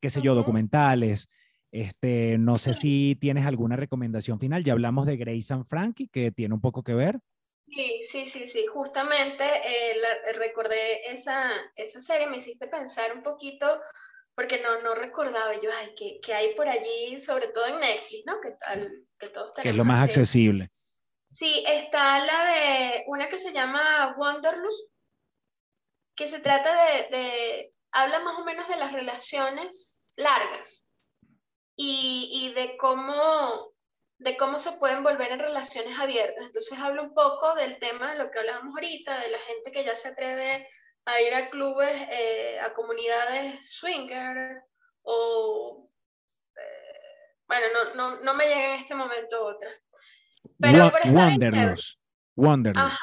[0.00, 1.28] qué sé yo, documentales,
[1.70, 4.64] este, no sé si tienes alguna recomendación final.
[4.64, 7.18] Ya hablamos de Grace and Frankie, que tiene un poco que ver.
[7.66, 8.66] Sí, sí, sí, sí.
[8.66, 13.66] Justamente eh, recordé esa, esa serie, me hiciste pensar un poquito,
[14.38, 18.24] porque no, no recordaba yo, ay, que, que hay por allí, sobre todo en Netflix,
[18.24, 18.40] ¿no?
[18.40, 20.70] Que, tal, que todos Que es lo más accesible.
[21.26, 24.92] Sí, está la de una que se llama Wanderlust,
[26.14, 30.92] que se trata de, de habla más o menos de las relaciones largas
[31.74, 33.74] y, y de cómo
[34.18, 36.46] de cómo se pueden volver en relaciones abiertas.
[36.46, 39.82] Entonces hablo un poco del tema de lo que hablábamos ahorita, de la gente que
[39.82, 40.68] ya se atreve
[41.08, 44.62] a ir a clubes, eh, a comunidades swinger
[45.02, 45.88] o...
[46.56, 49.70] eh, bueno, no, no, no me llega en este momento otra.
[50.60, 50.92] Pero.
[51.12, 51.98] Wanderlust.
[52.36, 52.86] Wanderlust.
[52.86, 52.98] Ajá,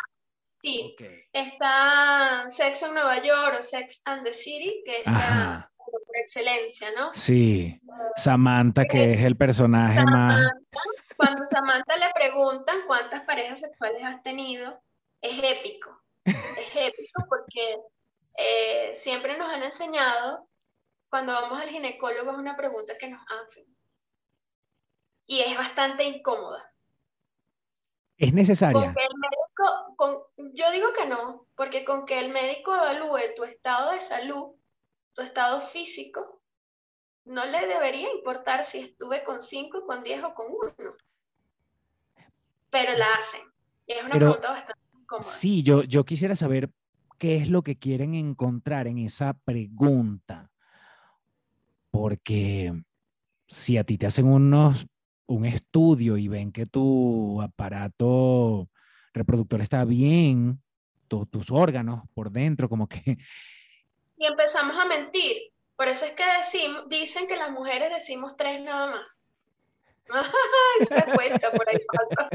[0.61, 0.95] sí.
[1.33, 6.89] Está Sex en Nueva York o Sex and the City, que es la por excelencia,
[6.97, 7.13] ¿no?
[7.13, 7.79] Sí.
[8.15, 10.35] Samantha, que es el personaje más.
[10.35, 10.57] Samantha,
[11.17, 14.81] cuando Samantha le preguntan cuántas parejas sexuales has tenido,
[15.21, 16.01] es épico.
[16.23, 17.77] Es épico porque
[18.37, 20.47] eh, siempre nos han enseñado,
[21.09, 23.63] cuando vamos al ginecólogo es una pregunta que nos hacen.
[25.27, 26.71] Y es bastante incómoda.
[28.17, 28.73] Es necesaria.
[28.81, 33.33] Con que el médico, con- yo digo que no, porque con que el médico evalúe
[33.35, 34.55] tu estado de salud,
[35.13, 36.41] tu estado físico,
[37.25, 40.73] no le debería importar si estuve con 5, con 10 o con 1.
[42.69, 43.41] Pero la hacen.
[43.87, 45.23] Y es una Pero- pregunta bastante incómoda.
[45.31, 46.69] Sí, yo, yo quisiera saber
[47.17, 50.49] qué es lo que quieren encontrar en esa pregunta.
[51.91, 52.73] Porque
[53.47, 54.85] si a ti te hacen unos,
[55.27, 58.69] un estudio y ven que tu aparato
[59.13, 60.61] reproductor está bien,
[61.07, 63.17] tu- tus órganos por dentro, como que
[64.17, 65.37] Y empezamos a mentir.
[65.77, 69.07] Por eso es que decimos, dicen que las mujeres decimos tres nada más.
[70.09, 72.29] Ay, se cuenta por ahí pasa.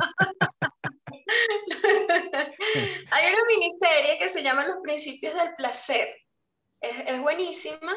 [3.10, 6.08] Hay una miniserie que se llama Los Principios del Placer.
[6.80, 7.92] Es, es buenísima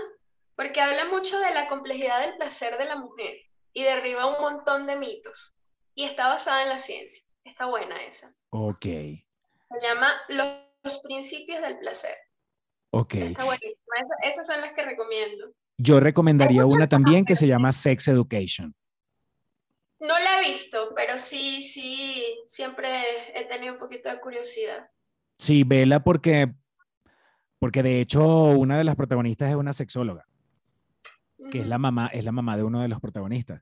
[0.56, 3.36] porque habla mucho de la complejidad del placer de la mujer
[3.74, 5.56] y derriba un montón de mitos.
[5.96, 7.24] Y está basada en la ciencia.
[7.44, 8.34] Está buena esa.
[8.50, 10.48] Ok, Se llama Los,
[10.84, 12.16] los Principios del Placer.
[12.92, 13.14] ok.
[13.16, 13.96] Está buenísima.
[14.00, 15.52] Esa- esas son las que recomiendo.
[15.78, 18.76] Yo recomendaría una también que se llama Sex Education.
[20.04, 22.90] No la he visto, pero sí, sí, siempre
[23.36, 24.90] he tenido un poquito de curiosidad.
[25.38, 26.54] Sí, vela porque,
[27.58, 30.28] porque de hecho una de las protagonistas es una sexóloga,
[31.50, 33.62] que es la mamá, es la mamá de uno de los protagonistas.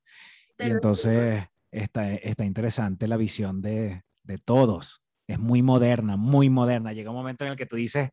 [0.57, 5.03] te Y lo entonces está, está interesante la visión de, de todos.
[5.27, 6.91] Es muy moderna, muy moderna.
[6.91, 8.09] Llega un momento en el que tú dices,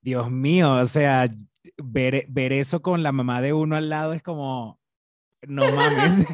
[0.00, 1.28] Dios mío, o sea,
[1.76, 4.78] ver, ver eso con la mamá de uno al lado es como,
[5.46, 6.24] no mames.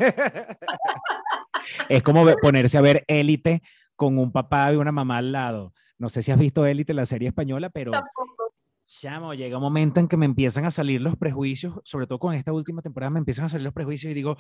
[1.89, 3.63] es como ponerse a ver Élite
[3.97, 5.73] con un papá y una mamá al lado.
[5.99, 8.55] No sé si has visto Élite, la serie española, pero Tampoco.
[8.87, 12.35] Chamo, llega un momento en que me empiezan a salir los prejuicios, sobre todo con
[12.35, 14.37] esta última temporada, me empiezan a salir los prejuicios y digo,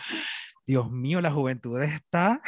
[0.66, 2.42] Dios mío, la juventud está,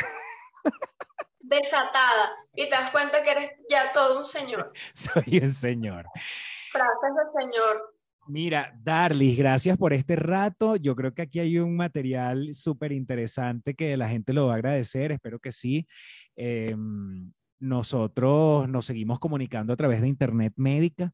[1.47, 2.33] Desatada.
[2.55, 4.73] Y te das cuenta que eres ya todo un señor.
[4.95, 6.07] soy el señor.
[6.71, 7.96] Frases de señor.
[8.29, 10.75] Mira, Darlis, gracias por este rato.
[10.77, 14.57] Yo creo que aquí hay un material súper interesante que la gente lo va a
[14.57, 15.87] agradecer, espero que sí.
[16.35, 21.13] Em, nosotros nos seguimos comunicando a través de Internet Médica.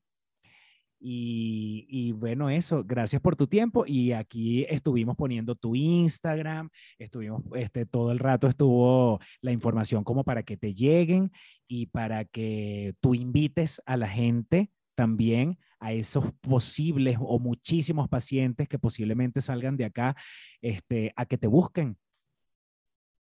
[0.99, 3.85] Y, y bueno, eso, gracias por tu tiempo.
[3.87, 10.25] Y aquí estuvimos poniendo tu Instagram, estuvimos, este, todo el rato estuvo la información como
[10.25, 11.31] para que te lleguen
[11.69, 18.69] y para que tú invites a la gente también a esos posibles o muchísimos pacientes
[18.69, 20.15] que posiblemente salgan de acá
[20.61, 21.99] este, a que te busquen.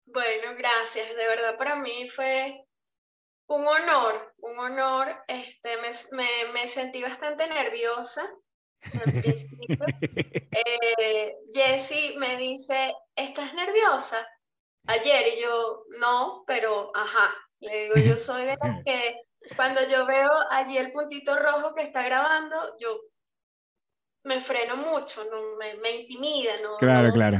[0.05, 1.07] Bueno, gracias.
[1.09, 2.63] De verdad, para mí fue
[3.47, 5.07] un honor, un honor.
[5.27, 8.21] Este, me, me- me sentí bastante nerviosa
[8.81, 9.67] al principio.
[10.51, 14.27] Eh, Jessie me dice, ¿estás nerviosa?
[14.87, 17.29] Ayer y yo, no, pero ajá.
[17.59, 19.15] Le digo, yo soy de las que
[19.55, 22.99] cuando yo veo allí el puntito rojo que está grabando, yo
[24.23, 27.37] me freno mucho, no, me, me intimida, no, Claro, no- claro.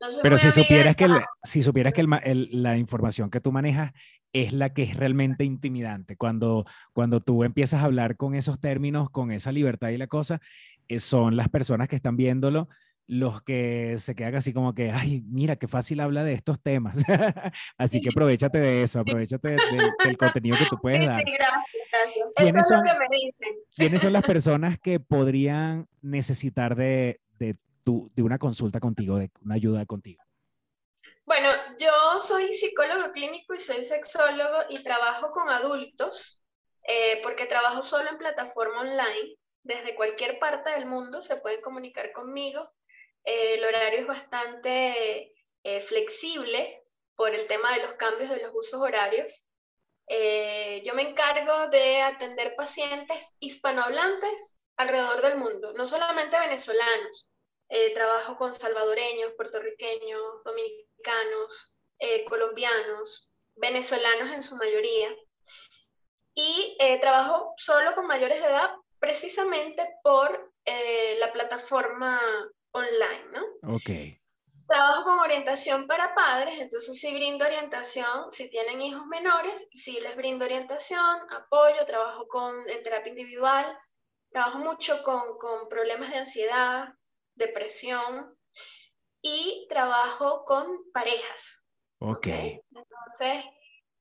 [0.00, 3.40] no Pero si supieras que, el- si supieras que el ma- el- la información que
[3.40, 3.92] tú manejas
[4.32, 9.10] es la que es realmente intimidante, cuando, cuando tú empiezas a hablar con esos términos,
[9.10, 10.40] con esa libertad y la cosa,
[10.88, 12.68] eh, son las personas que están viéndolo
[13.10, 16.98] los que se quedan así como que, ay, mira, qué fácil habla de estos temas.
[17.78, 21.20] así que aprovechate de eso, aprovechate de- del- del contenido que tú puedes Sí, dar.
[21.24, 22.26] sí, gracias, gracias.
[22.36, 22.84] Eso ¿Quiénes es lo son?
[22.84, 23.48] que me dicen.
[23.74, 29.30] ¿Quiénes son las personas que podrían necesitar de, de, tu, de una consulta contigo, de
[29.42, 30.22] una ayuda contigo?
[31.24, 36.42] Bueno, yo soy psicólogo clínico y soy sexólogo y trabajo con adultos
[36.86, 39.36] eh, porque trabajo solo en plataforma online.
[39.62, 42.70] Desde cualquier parte del mundo se pueden comunicar conmigo.
[43.24, 46.82] Eh, el horario es bastante eh, flexible
[47.14, 49.48] por el tema de los cambios de los usos horarios.
[50.06, 57.28] Eh, yo me encargo de atender pacientes hispanohablantes alrededor del mundo, no solamente venezolanos.
[57.94, 61.78] trabajo con salvadoreños, puertorriqueños, dominicanos,
[62.28, 65.14] colombianos, venezolanos en su mayoría.
[66.34, 70.52] Y trabajo solo con mayores de edad precisamente por
[71.20, 72.20] la plataforma
[72.72, 73.74] online, ¿no?
[73.74, 73.90] Ok.
[74.66, 80.14] Trabajo con orientación para padres, entonces sí brindo orientación, si tienen hijos menores, sí les
[80.14, 83.76] brindo orientación, apoyo, trabajo con, en terapia individual,
[84.30, 86.94] trabajo mucho con, con problemas de ansiedad,
[87.34, 88.38] depresión
[89.20, 91.68] y trabajo con parejas.
[91.98, 92.26] Ok.
[92.26, 93.44] Entonces,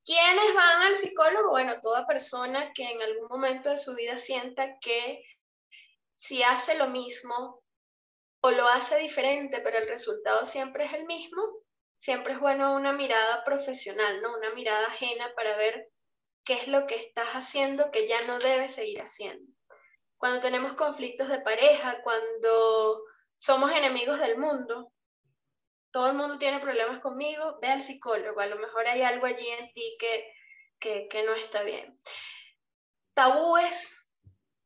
[0.05, 1.49] ¿quiénes van al psicólogo?
[1.49, 5.23] Bueno, toda persona que en algún momento de su vida sienta que
[6.15, 7.58] si hace lo mismo
[8.41, 11.41] o lo hace diferente, pero el resultado siempre es el mismo,
[11.97, 14.37] siempre es bueno una mirada profesional, ¿no?
[14.37, 15.89] Una mirada ajena para ver
[16.45, 19.51] qué es lo que estás haciendo que ya no debes seguir haciendo.
[20.17, 23.03] Cuando tenemos conflictos de pareja, cuando
[23.37, 24.91] somos enemigos del mundo,
[25.91, 29.47] todo el mundo tiene problemas conmigo, ve al psicólogo, a lo mejor hay algo allí
[29.47, 30.31] en ti que,
[30.79, 31.99] que, que no está bien.
[33.13, 33.98] Tabúes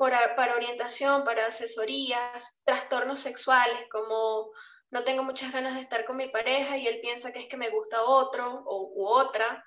[0.10, 4.52] para orientación, para asesorías, trastornos sexuales como
[4.94, 7.58] no tengo muchas ganas de estar con mi pareja y él piensa que es que
[7.58, 9.66] me gusta otro o, u otra,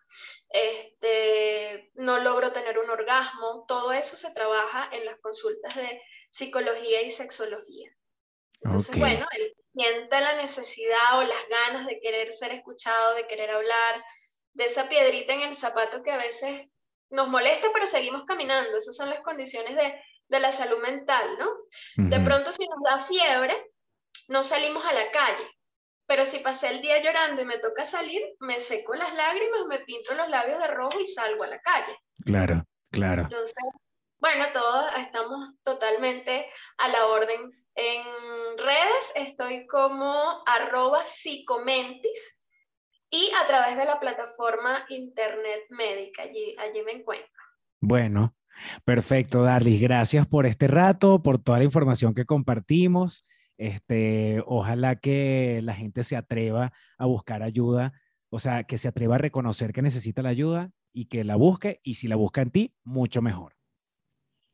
[0.49, 6.01] este, no logro tener un orgasmo, todo eso se trabaja en las consultas de
[6.31, 7.91] psicología y sexología.
[8.61, 13.51] Entonces, bueno, él siente la necesidad o las ganas de querer ser escuchado, de querer
[13.51, 14.05] hablar,
[14.53, 16.69] de esa piedrita en el zapato que a veces
[17.11, 18.79] nos molesta, pero seguimos caminando.
[18.79, 21.51] Esas son las condiciones de de la salud mental, ¿no?
[21.97, 23.73] De pronto si nos da fiebre,
[24.29, 25.51] no salimos a la calle,
[26.07, 29.81] pero si pasé el día llorando y me toca salir, me seco las lágrimas, me
[29.81, 31.99] pinto los labios de rojo y salgo a la calle.
[32.25, 33.23] Claro, claro.
[33.23, 33.55] Entonces,
[34.19, 36.49] bueno, todos estamos totalmente
[36.79, 37.53] a la orden.
[37.75, 38.03] En
[38.59, 42.45] redes estoy como arroba psicomentis
[43.11, 47.31] y a través de la plataforma Internet Médica, allí, allí me encuentro.
[47.81, 48.35] Bueno,
[48.85, 49.81] Perfecto, Darlis.
[49.81, 53.27] Gracias por este rato, por toda la información que compartimos.
[53.59, 57.93] Este, ojalá que la gente se atreva a buscar ayuda,
[58.31, 61.81] o sea, que se atreva a reconocer que necesita la ayuda y que la busque,
[61.83, 63.57] y si la busca en ti, mucho mejor.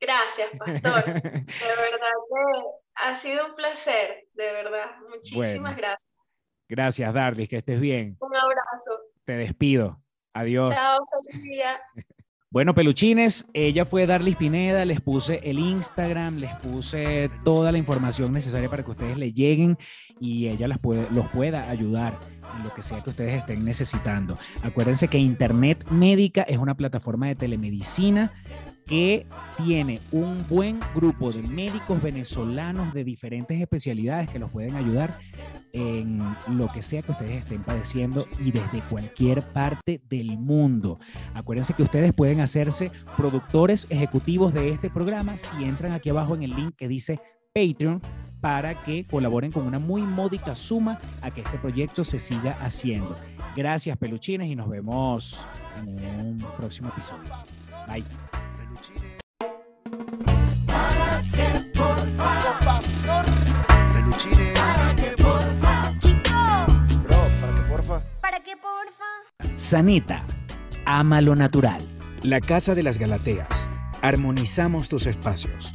[0.01, 1.05] Gracias, pastor.
[1.23, 2.63] De verdad que
[2.97, 4.91] ha sido un placer, de verdad.
[5.09, 6.17] Muchísimas gracias.
[6.69, 8.17] Gracias, Darlis, que estés bien.
[8.21, 8.99] Un abrazo.
[9.25, 10.03] Te despido.
[10.35, 10.71] Adiós.
[10.71, 10.99] Chao,
[11.31, 11.81] feliz día.
[12.53, 18.31] Bueno, peluchines, ella fue Darlis Pineda, les puse el Instagram, les puse toda la información
[18.31, 19.79] necesaria para que ustedes le lleguen
[20.21, 22.21] y ella las puede, los pueda ayudar
[22.55, 24.37] en lo que sea que ustedes estén necesitando.
[24.63, 28.35] Acuérdense que Internet Médica es una plataforma de telemedicina
[28.87, 29.27] que
[29.57, 35.19] tiene un buen grupo de médicos venezolanos de diferentes especialidades que los pueden ayudar
[35.73, 40.99] en lo que sea que ustedes estén padeciendo y desde cualquier parte del mundo.
[41.35, 46.43] Acuérdense que ustedes pueden hacerse productores ejecutivos de este programa si entran aquí abajo en
[46.43, 47.21] el link que dice
[47.55, 48.01] Patreon
[48.41, 53.15] para que colaboren con una muy módica suma a que este proyecto se siga haciendo.
[53.57, 55.47] Gracias peluchines y nos vemos
[55.77, 57.31] en un próximo episodio.
[57.87, 58.32] Bye.
[69.73, 70.23] Sanita,
[70.85, 71.81] ama lo natural.
[72.23, 73.71] La Casa de las Galateas.
[74.03, 75.73] Armonizamos tus espacios.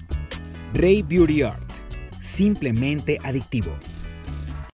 [0.73, 1.71] Ray Beauty Art.
[2.19, 3.75] Simplemente adictivo.